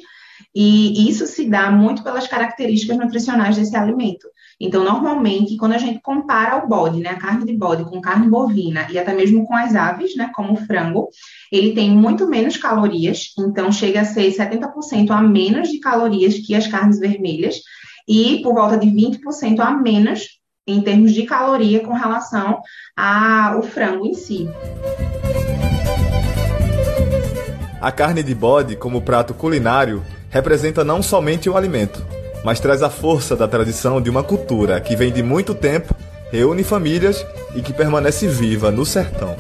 [0.54, 4.28] e isso se dá muito pelas características nutricionais desse alimento.
[4.60, 8.30] Então, normalmente, quando a gente compara o bode, né, a carne de bode com carne
[8.30, 11.10] bovina e até mesmo com as aves, né, como o frango,
[11.52, 16.54] ele tem muito menos calorias, então chega a ser 70% a menos de calorias que
[16.54, 17.56] as carnes vermelhas
[18.08, 20.28] e por volta de 20% a menos
[20.68, 22.62] em termos de caloria com relação
[22.96, 24.48] ao frango em si.
[27.82, 32.04] A carne de bode, como prato culinário, representa não somente o alimento,
[32.44, 35.94] mas traz a força da tradição de uma cultura que vem de muito tempo,
[36.32, 37.24] reúne famílias
[37.54, 39.36] e que permanece viva no sertão.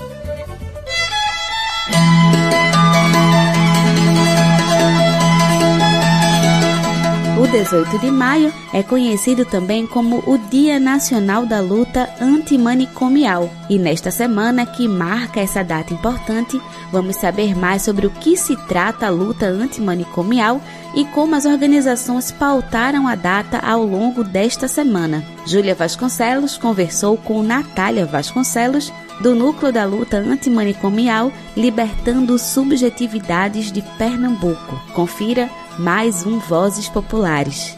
[7.51, 13.49] 18 de maio é conhecido também como o Dia Nacional da Luta Antimanicomial.
[13.69, 16.61] E nesta semana que marca essa data importante,
[16.93, 20.61] vamos saber mais sobre o que se trata a luta antimanicomial
[20.95, 25.21] e como as organizações pautaram a data ao longo desta semana.
[25.45, 34.81] Júlia Vasconcelos conversou com Natália Vasconcelos, do Núcleo da Luta Antimanicomial Libertando Subjetividades de Pernambuco.
[34.93, 35.49] Confira
[35.79, 37.77] mais um Vozes Populares.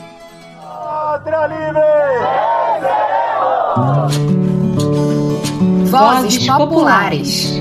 [5.86, 7.52] Vozes Populares.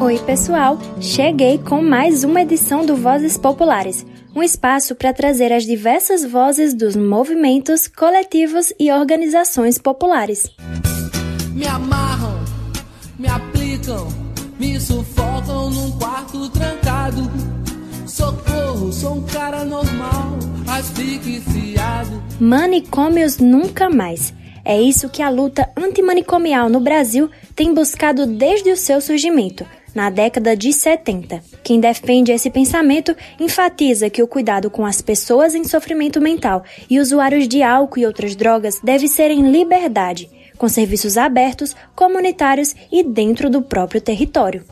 [0.00, 0.78] Oi, pessoal!
[1.00, 4.04] Cheguei com mais uma edição do Vozes Populares
[4.34, 10.48] um espaço para trazer as diversas vozes dos movimentos, coletivos e organizações populares.
[11.52, 12.40] Me amarram,
[13.18, 14.08] me aplicam,
[14.58, 16.48] me sufocam num quarto
[18.06, 20.38] Socorro, sou um cara normal,
[20.68, 22.22] asfixiado.
[22.38, 24.32] Manicômios nunca mais.
[24.64, 30.10] É isso que a luta antimanicomial no Brasil tem buscado desde o seu surgimento na
[30.10, 31.42] década de 70.
[31.62, 37.00] Quem defende esse pensamento enfatiza que o cuidado com as pessoas em sofrimento mental e
[37.00, 43.02] usuários de álcool e outras drogas deve ser em liberdade, com serviços abertos, comunitários e
[43.02, 44.64] dentro do próprio território.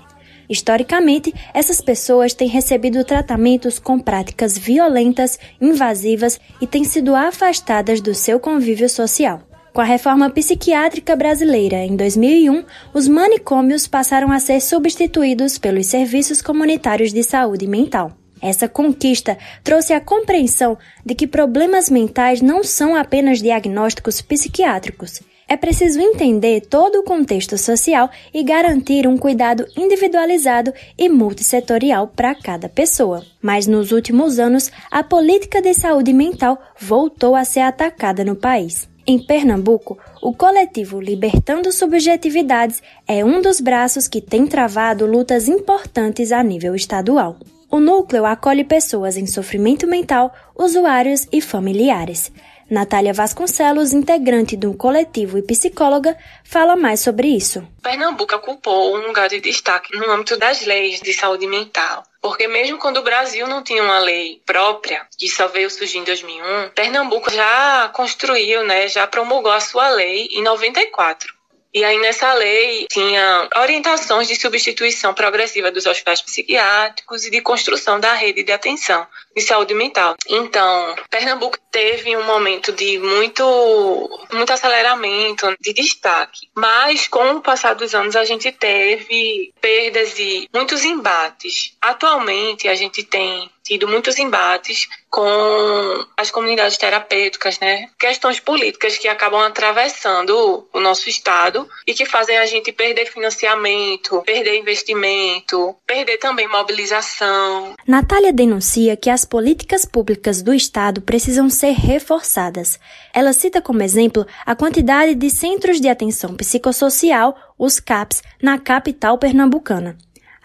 [0.48, 8.14] Historicamente, essas pessoas têm recebido tratamentos com práticas violentas, invasivas e têm sido afastadas do
[8.14, 9.42] seu convívio social.
[9.74, 16.42] Com a reforma psiquiátrica brasileira em 2001, os manicômios passaram a ser substituídos pelos serviços
[16.42, 18.12] comunitários de saúde mental.
[18.40, 25.20] Essa conquista trouxe a compreensão de que problemas mentais não são apenas diagnósticos psiquiátricos.
[25.50, 32.34] É preciso entender todo o contexto social e garantir um cuidado individualizado e multissetorial para
[32.34, 33.24] cada pessoa.
[33.40, 38.86] Mas nos últimos anos, a política de saúde mental voltou a ser atacada no país.
[39.06, 46.30] Em Pernambuco, o coletivo Libertando Subjetividades é um dos braços que tem travado lutas importantes
[46.30, 47.38] a nível estadual.
[47.70, 52.30] O núcleo acolhe pessoas em sofrimento mental, usuários e familiares.
[52.70, 57.66] Natália Vasconcelos, integrante do coletivo e psicóloga, fala mais sobre isso.
[57.82, 62.02] Pernambuco ocupou um lugar de destaque no âmbito das leis de saúde mental.
[62.20, 66.04] Porque mesmo quando o Brasil não tinha uma lei própria, que só veio surgir em
[66.04, 71.37] 2001, Pernambuco já construiu, né, já promulgou a sua lei em 94.
[71.72, 78.00] E aí nessa lei tinha orientações de substituição progressiva dos hospitais psiquiátricos e de construção
[78.00, 79.06] da rede de atenção
[79.36, 80.16] de saúde mental.
[80.28, 86.48] Então, Pernambuco teve um momento de muito muito aceleramento, de destaque.
[86.56, 91.76] Mas com o passar dos anos a gente teve perdas e muitos embates.
[91.80, 97.86] Atualmente a gente tem tido muitos embates com as comunidades terapêuticas, né?
[97.98, 104.22] Questões políticas que acabam atravessando o nosso estado e que fazem a gente perder financiamento,
[104.22, 107.74] perder investimento, perder também mobilização.
[107.86, 112.80] Natália denuncia que as políticas públicas do estado precisam ser reforçadas.
[113.12, 119.18] Ela cita como exemplo a quantidade de centros de atenção psicossocial, os CAPs, na capital
[119.18, 119.98] pernambucana.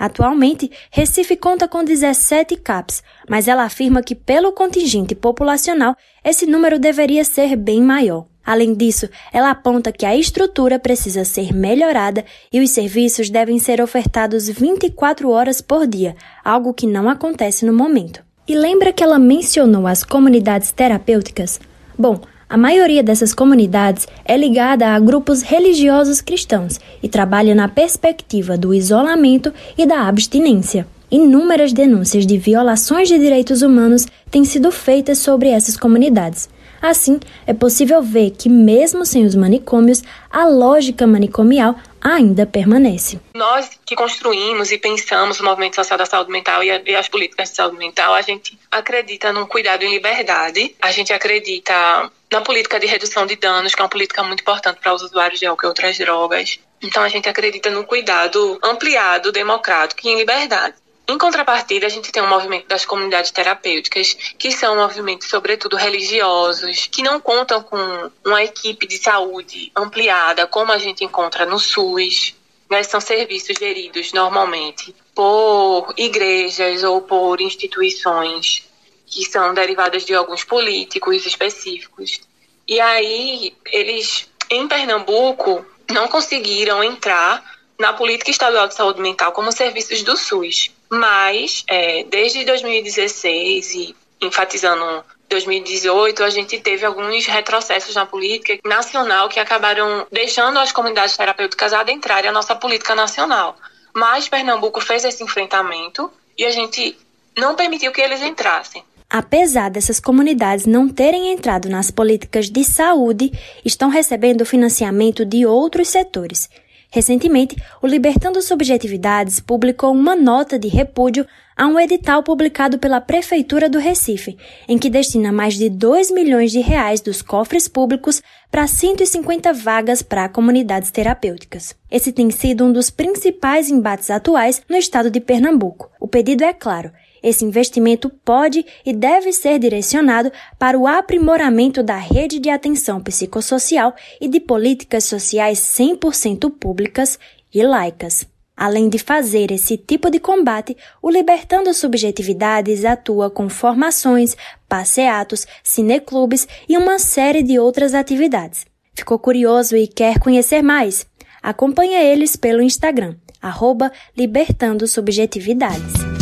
[0.04, 6.78] Atualmente, Recife conta com 17 CAPs, mas ela afirma que, pelo contingente populacional, esse número
[6.78, 8.26] deveria ser bem maior.
[8.46, 13.80] Além disso, ela aponta que a estrutura precisa ser melhorada e os serviços devem ser
[13.80, 18.22] ofertados 24 horas por dia, algo que não acontece no momento.
[18.46, 21.62] E lembra que ela mencionou as comunidades terapêuticas?
[21.98, 22.20] Bom,
[22.54, 28.76] a maioria dessas comunidades é ligada a grupos religiosos cristãos e trabalha na perspectiva do
[28.76, 30.86] isolamento e da abstinência.
[31.10, 36.48] Inúmeras denúncias de violações de direitos humanos têm sido feitas sobre essas comunidades.
[36.84, 37.18] Assim,
[37.48, 43.22] é possível ver que, mesmo sem os manicômios, a lógica manicomial ainda permanece.
[43.34, 47.56] Nós que construímos e pensamos o movimento social da saúde mental e as políticas de
[47.56, 52.86] saúde mental, a gente acredita num cuidado em liberdade, a gente acredita na política de
[52.86, 55.70] redução de danos, que é uma política muito importante para os usuários de álcool e
[55.70, 56.60] outras drogas.
[56.82, 60.76] Então a gente acredita no cuidado ampliado, democrático e em liberdade.
[61.06, 66.88] Em contrapartida, a gente tem um movimento das comunidades terapêuticas, que são movimentos, sobretudo, religiosos,
[66.88, 72.34] que não contam com uma equipe de saúde ampliada, como a gente encontra no SUS.
[72.70, 72.84] Né?
[72.84, 78.64] São serviços geridos normalmente por igrejas ou por instituições
[79.06, 82.22] que são derivadas de alguns políticos específicos.
[82.68, 87.44] E aí, eles, em Pernambuco, não conseguiram entrar
[87.78, 90.72] na política estadual de saúde mental como serviços do SUS.
[90.94, 99.28] Mas, é, desde 2016 e enfatizando 2018, a gente teve alguns retrocessos na política nacional
[99.28, 103.58] que acabaram deixando as comunidades terapêuticas adentrarem a nossa política nacional.
[103.92, 106.96] Mas Pernambuco fez esse enfrentamento e a gente
[107.36, 108.84] não permitiu que eles entrassem.
[109.10, 113.32] apesar dessas comunidades não terem entrado nas políticas de saúde,
[113.64, 116.50] estão recebendo financiamento de outros setores.
[116.94, 121.26] Recentemente, o Libertando Subjetividades publicou uma nota de repúdio
[121.58, 124.38] a um edital publicado pela Prefeitura do Recife,
[124.68, 128.22] em que destina mais de 2 milhões de reais dos cofres públicos
[128.52, 131.76] para 150 vagas para comunidades terapêuticas.
[131.90, 135.90] Esse tem sido um dos principais embates atuais no estado de Pernambuco.
[136.00, 136.92] O pedido é claro,
[137.24, 143.96] esse investimento pode e deve ser direcionado para o aprimoramento da rede de atenção psicossocial
[144.20, 147.18] e de políticas sociais 100% públicas
[147.54, 148.28] e laicas.
[148.56, 154.38] Além de fazer esse tipo de combate, o Libertando Subjetividades atua com formações,
[154.70, 158.66] passeatos, cineclubes e uma série de outras atividades.
[158.94, 161.08] Ficou curioso e quer conhecer mais?
[161.42, 166.13] Acompanhe eles pelo Instagram, arroba Libertando Subjetividades.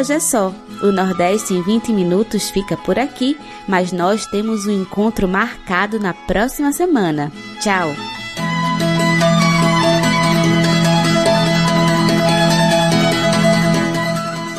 [0.00, 0.52] Hoje é só.
[0.82, 3.38] O Nordeste em 20 minutos fica por aqui,
[3.68, 7.30] mas nós temos um encontro marcado na próxima semana.
[7.60, 7.90] Tchau!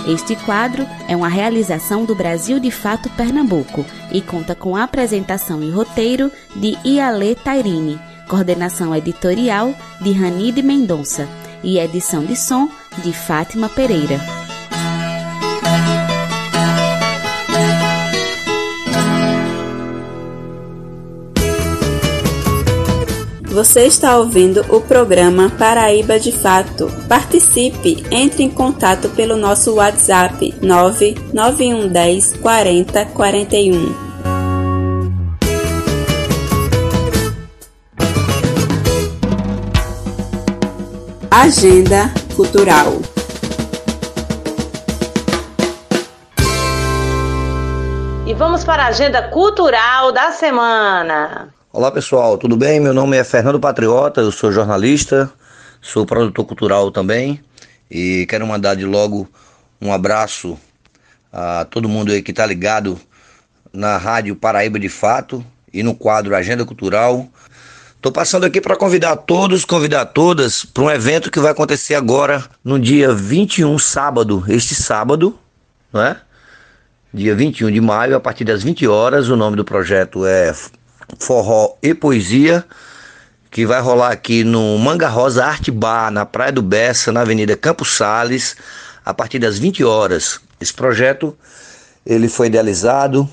[0.08, 5.64] Este quadro é uma realização do Brasil de Fato Pernambuco e conta com a apresentação
[5.64, 11.28] e roteiro de Iale Tairini, coordenação editorial de Ranide Mendonça
[11.64, 12.70] e edição de som
[13.04, 14.41] de Fátima Pereira.
[23.52, 26.90] Você está ouvindo o programa Paraíba de Fato.
[27.10, 34.12] Participe, entre em contato pelo nosso WhatsApp 99110 40 41.
[41.30, 43.02] Agenda Cultural
[48.26, 51.54] E vamos para a agenda cultural da semana.
[51.74, 52.82] Olá pessoal, tudo bem?
[52.82, 55.32] Meu nome é Fernando Patriota, eu sou jornalista,
[55.82, 57.40] sou produtor cultural também
[57.90, 59.26] e quero mandar de logo
[59.82, 60.60] um abraço
[61.32, 63.00] a todo mundo aí que está ligado
[63.72, 67.26] na Rádio Paraíba de Fato e no quadro Agenda Cultural.
[67.96, 72.44] Estou passando aqui para convidar todos, convidar todas para um evento que vai acontecer agora
[72.62, 75.40] no dia 21, sábado, este sábado,
[75.94, 76.20] não é?
[77.14, 79.30] Dia 21 de maio, a partir das 20 horas.
[79.30, 80.54] O nome do projeto é
[81.20, 82.66] forró e poesia,
[83.50, 87.58] que vai rolar aqui no Manga Rosa Arte Bar, na Praia do Bessa, na Avenida
[87.58, 88.56] Campos Sales,
[89.06, 90.40] a partir das 20 horas.
[90.60, 91.36] Esse projeto
[92.06, 93.30] ele foi idealizado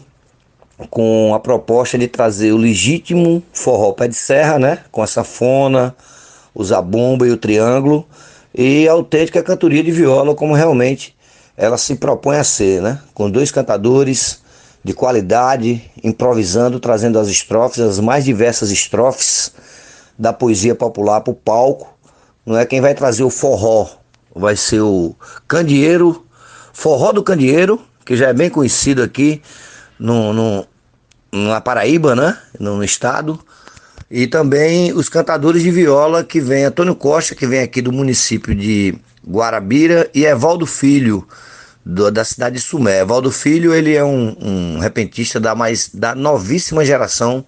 [0.90, 5.94] com a proposta de trazer o legítimo forró pé de serra, né, com a safona,
[6.54, 8.06] o zabumba e o triângulo,
[8.54, 11.16] e a autêntica cantoria de viola como realmente
[11.56, 14.40] ela se propõe a ser, né, com dois cantadores
[14.88, 19.52] de qualidade, improvisando, trazendo as estrofes, as mais diversas estrofes
[20.18, 21.94] da poesia popular para o palco.
[22.44, 23.86] Não é quem vai trazer o forró,
[24.34, 25.14] vai ser o
[25.46, 26.24] Candeeiro,
[26.72, 29.42] Forró do Candeeiro, que já é bem conhecido aqui
[29.98, 30.66] no, no,
[31.30, 32.38] na Paraíba, né?
[32.58, 33.38] No, no estado.
[34.10, 38.54] E também os cantadores de viola, que vem Antônio Costa, que vem aqui do município
[38.54, 38.96] de
[39.28, 41.28] Guarabira, e Evaldo Filho,
[41.88, 43.02] do, da cidade de Sumé.
[43.02, 47.44] Valdo Filho, ele é um, um repentista da mais da novíssima geração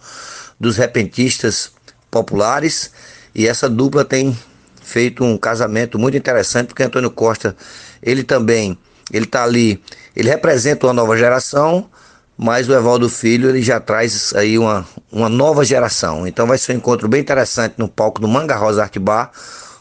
[0.58, 1.70] dos repentistas
[2.10, 2.90] populares
[3.34, 4.36] e essa dupla tem
[4.82, 7.54] feito um casamento muito interessante porque Antônio Costa,
[8.02, 8.78] ele também,
[9.12, 9.80] ele tá ali,
[10.16, 11.88] ele representa uma nova geração,
[12.36, 16.26] mas o Evaldo Filho, ele já traz aí uma, uma nova geração.
[16.26, 19.30] Então vai ser um encontro bem interessante no palco do Manga Rosa Art Bar,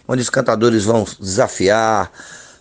[0.05, 2.12] onde os cantadores vão desafiar,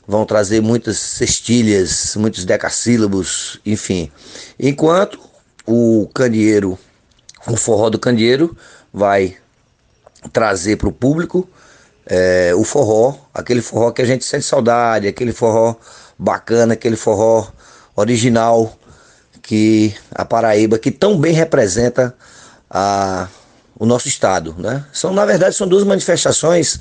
[0.08, 4.10] vão trazer muitas cestilhas, muitos decassílabos, enfim.
[4.58, 5.20] Enquanto
[5.66, 6.78] o candeeiro,
[7.46, 8.56] o forró do candeeiro,
[8.90, 9.36] vai
[10.32, 11.46] trazer para o público
[12.06, 15.76] é, o forró, aquele forró que a gente sente saudade, aquele forró
[16.18, 17.46] bacana, aquele forró
[17.94, 18.74] original
[19.42, 22.16] que a Paraíba, que tão bem representa
[22.70, 23.28] a,
[23.78, 24.54] o nosso estado.
[24.58, 24.82] Né?
[24.90, 26.80] São, na verdade, são duas manifestações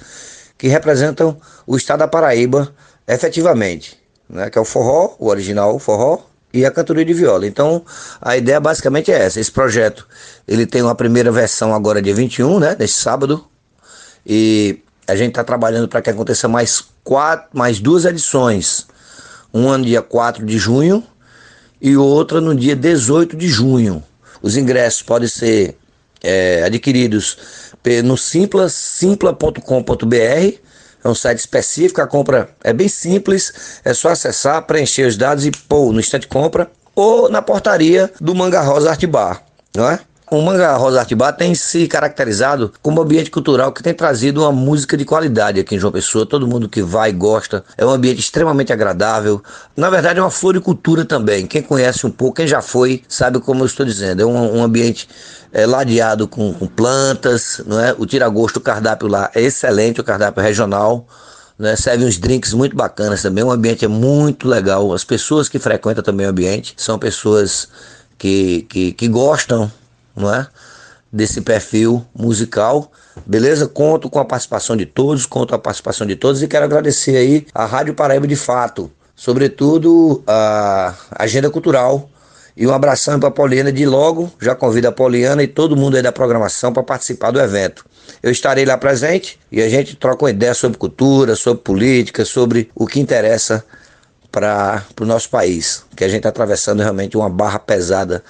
[0.57, 2.73] que representam o estado da Paraíba
[3.07, 3.97] efetivamente,
[4.29, 4.49] né?
[4.49, 6.19] que é o forró, o original forró,
[6.53, 7.45] e a cantoria de viola.
[7.45, 7.83] Então,
[8.21, 9.39] a ideia basicamente é essa.
[9.39, 10.07] Esse projeto,
[10.47, 13.45] ele tem uma primeira versão agora dia 21, né, nesse sábado,
[14.25, 18.87] e a gente está trabalhando para que aconteça mais, quatro, mais duas edições.
[19.53, 21.03] Uma no dia 4 de junho
[21.81, 24.03] e outra no dia 18 de junho.
[24.41, 25.77] Os ingressos podem ser
[26.21, 27.37] é, adquiridos
[28.03, 30.66] no simpla, simpla.com.br.
[31.03, 35.45] É um site específico, a compra é bem simples, é só acessar, preencher os dados
[35.45, 39.43] e pôr no instante compra ou na portaria do Manga Rosa Art Bar,
[39.75, 39.99] não é?
[40.29, 44.41] O Manga Rosa Art Bar tem se caracterizado como um ambiente cultural que tem trazido
[44.41, 46.25] uma música de qualidade aqui em João Pessoa.
[46.25, 47.63] Todo mundo que vai gosta.
[47.77, 49.41] É um ambiente extremamente agradável.
[49.73, 51.47] Na verdade, é uma floricultura também.
[51.47, 54.21] Quem conhece um pouco, quem já foi, sabe como eu estou dizendo.
[54.21, 55.07] É um, um ambiente
[55.53, 57.95] é, ladeado com, com, plantas, não é?
[57.97, 61.07] O tira-gosto, o cardápio lá é excelente, o cardápio regional.
[61.57, 63.45] Né, serve uns drinks muito bacanas também.
[63.45, 64.93] O ambiente é muito legal.
[64.93, 67.69] As pessoas que frequentam também o ambiente são pessoas
[68.17, 69.71] que, que, que gostam
[70.17, 70.47] não é?
[71.13, 72.91] Desse perfil musical.
[73.25, 73.67] Beleza?
[73.67, 77.15] Conto com a participação de todos, conto com a participação de todos e quero agradecer
[77.15, 82.09] aí a Rádio Paraíba de Fato, sobretudo a Agenda Cultural.
[82.59, 85.95] E um abração para a Poliana de logo, já convido a Poliana e todo mundo
[85.95, 87.85] aí da programação para participar do evento.
[88.23, 92.71] Eu estarei lá presente e a gente troca uma ideia sobre cultura, sobre política, sobre
[92.73, 93.63] o que interessa
[94.31, 98.23] para o nosso país, que a gente está atravessando realmente uma barra pesada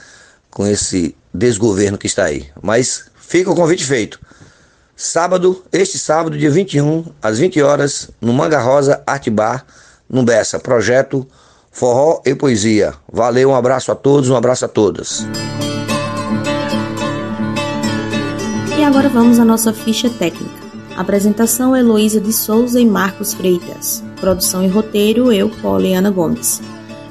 [0.49, 2.47] com esse desgoverno que está aí.
[2.61, 4.19] Mas fica o convite feito.
[4.95, 9.63] Sábado, este sábado, dia 21, às 20 horas, no Manga Rosa Arte Bar,
[10.09, 11.27] no Bessa, projeto
[11.71, 12.95] Forró e Poesia.
[13.11, 15.27] Valeu, um abraço a todos, um abraço a todas.
[18.75, 20.67] E agora vamos à nossa ficha técnica.
[20.95, 24.03] Apresentação Heloísa de Souza e Marcos Freitas.
[24.19, 26.59] Produção e roteiro eu, Poliana Gomes.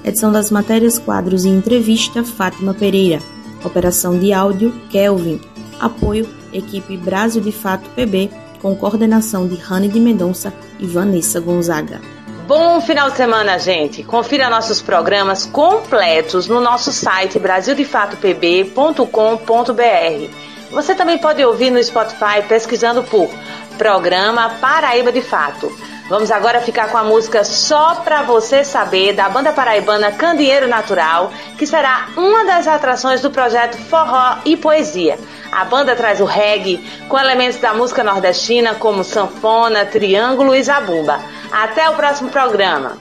[0.02, 3.20] Edição das matérias, quadros e entrevista Fátima Pereira.
[3.66, 5.40] Operação de áudio Kelvin.
[5.80, 12.00] Apoio equipe Brasil de Fato PB com coordenação de Rani de Mendonça e Vanessa Gonzaga.
[12.46, 14.04] Bom final de semana, gente.
[14.04, 20.30] Confira nossos programas completos no nosso site brasildefatoPB.com.br.
[20.70, 23.28] Você também pode ouvir no Spotify pesquisando por
[23.76, 25.70] Programa Paraíba de Fato.
[26.08, 31.32] Vamos agora ficar com a música Só Pra Você Saber, da banda paraibana Candeeiro Natural,
[31.58, 35.18] que será uma das atrações do projeto Forró e Poesia.
[35.50, 36.78] A banda traz o reggae
[37.08, 41.20] com elementos da música nordestina como sanfona, triângulo e zabumba.
[41.50, 42.98] Até o próximo programa.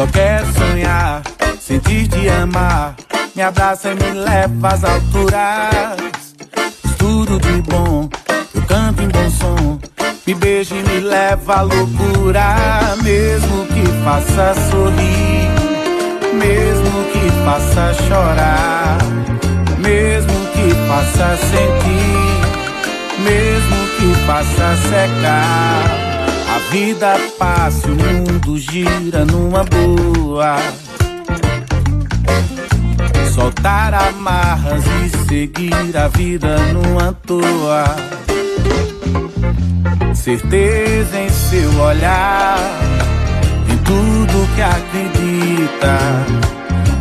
[0.00, 1.20] Só quero sonhar,
[1.60, 2.96] sentir te amar.
[3.36, 5.98] Me abraça e me leva às alturas.
[6.96, 8.08] Tudo de bom,
[8.54, 9.78] eu canto em bom som.
[10.26, 12.96] Me beija e me leva à loucura.
[13.02, 15.50] Mesmo que faça sorrir,
[16.32, 18.96] mesmo que faça chorar.
[19.80, 22.40] Mesmo que faça sentir,
[23.22, 26.09] mesmo que faça secar.
[26.70, 30.56] Vida passa, o mundo gira numa boa.
[33.34, 37.84] Soltar amarras e seguir a vida numa toa.
[40.14, 42.58] Certeza em seu olhar,
[43.68, 45.98] em tudo que acredita,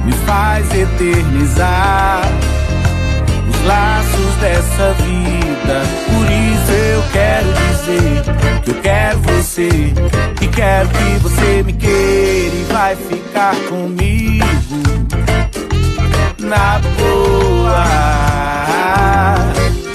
[0.03, 2.21] me faz eternizar
[3.47, 5.81] os laços dessa vida.
[6.05, 8.23] Por isso eu quero dizer
[8.63, 9.69] que eu quero você
[10.41, 14.45] e quero que você me queira e vai ficar comigo
[16.39, 17.85] na boa.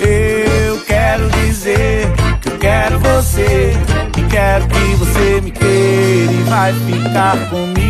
[0.01, 3.73] Eu quero dizer que eu quero você
[4.17, 7.85] e quero que você me queira e vai ficar comigo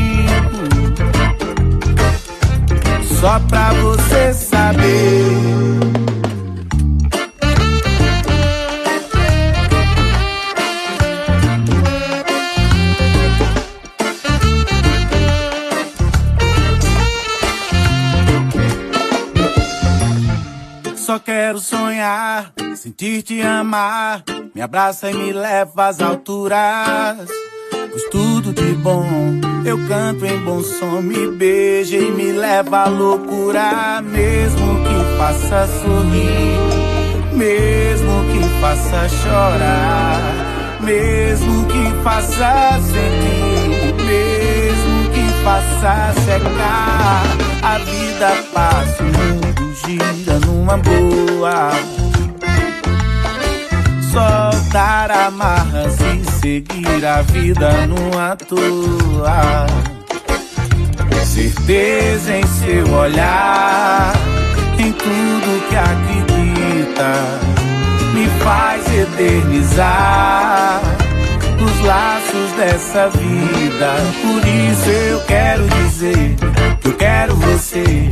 [3.20, 5.93] só pra você saber.
[22.04, 24.22] Sonhar, sentir te amar.
[24.54, 27.28] Me abraça e me leva às alturas.
[27.90, 29.04] Pois tudo de bom,
[29.64, 31.00] eu canto em bom som.
[31.00, 34.02] Me beija e me leva à loucura.
[34.02, 40.20] Mesmo que faça sorrir, mesmo que faça chorar.
[40.80, 47.22] Mesmo que faça sentir, mesmo que faça secar.
[47.62, 51.72] A vida passa, o mundo gira numa boa.
[54.10, 59.66] Soltar amarras e seguir a vida numa toa.
[61.24, 64.14] Certeza em seu olhar,
[64.78, 67.12] em tudo que acredita,
[68.14, 70.80] me faz eternizar
[71.60, 73.96] os laços dessa vida.
[74.22, 76.36] Por isso eu quero dizer
[76.80, 78.08] que eu quero você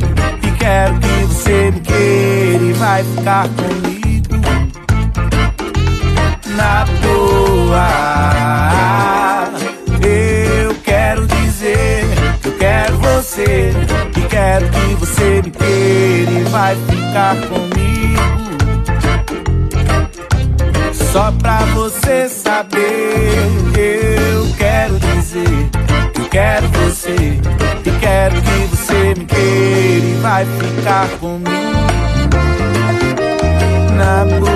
[0.63, 4.33] quero que você me queira e vai ficar comigo
[6.55, 7.89] na boa.
[10.01, 12.05] Eu quero dizer
[12.41, 13.73] que eu quero você
[14.15, 18.23] e quero que você me queira e vai ficar comigo.
[20.93, 23.33] Só pra você saber,
[23.75, 25.82] eu quero dizer
[26.23, 27.15] eu quero você
[27.85, 31.51] e quero que você me queira e vai ficar comigo
[33.95, 34.53] na boa.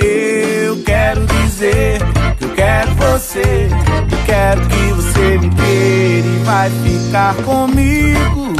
[0.00, 1.98] Eu quero dizer
[2.38, 3.68] que eu quero você
[4.12, 8.54] e quero que você me queira e vai ficar comigo.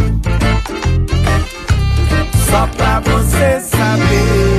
[2.51, 4.58] Só pra você saber.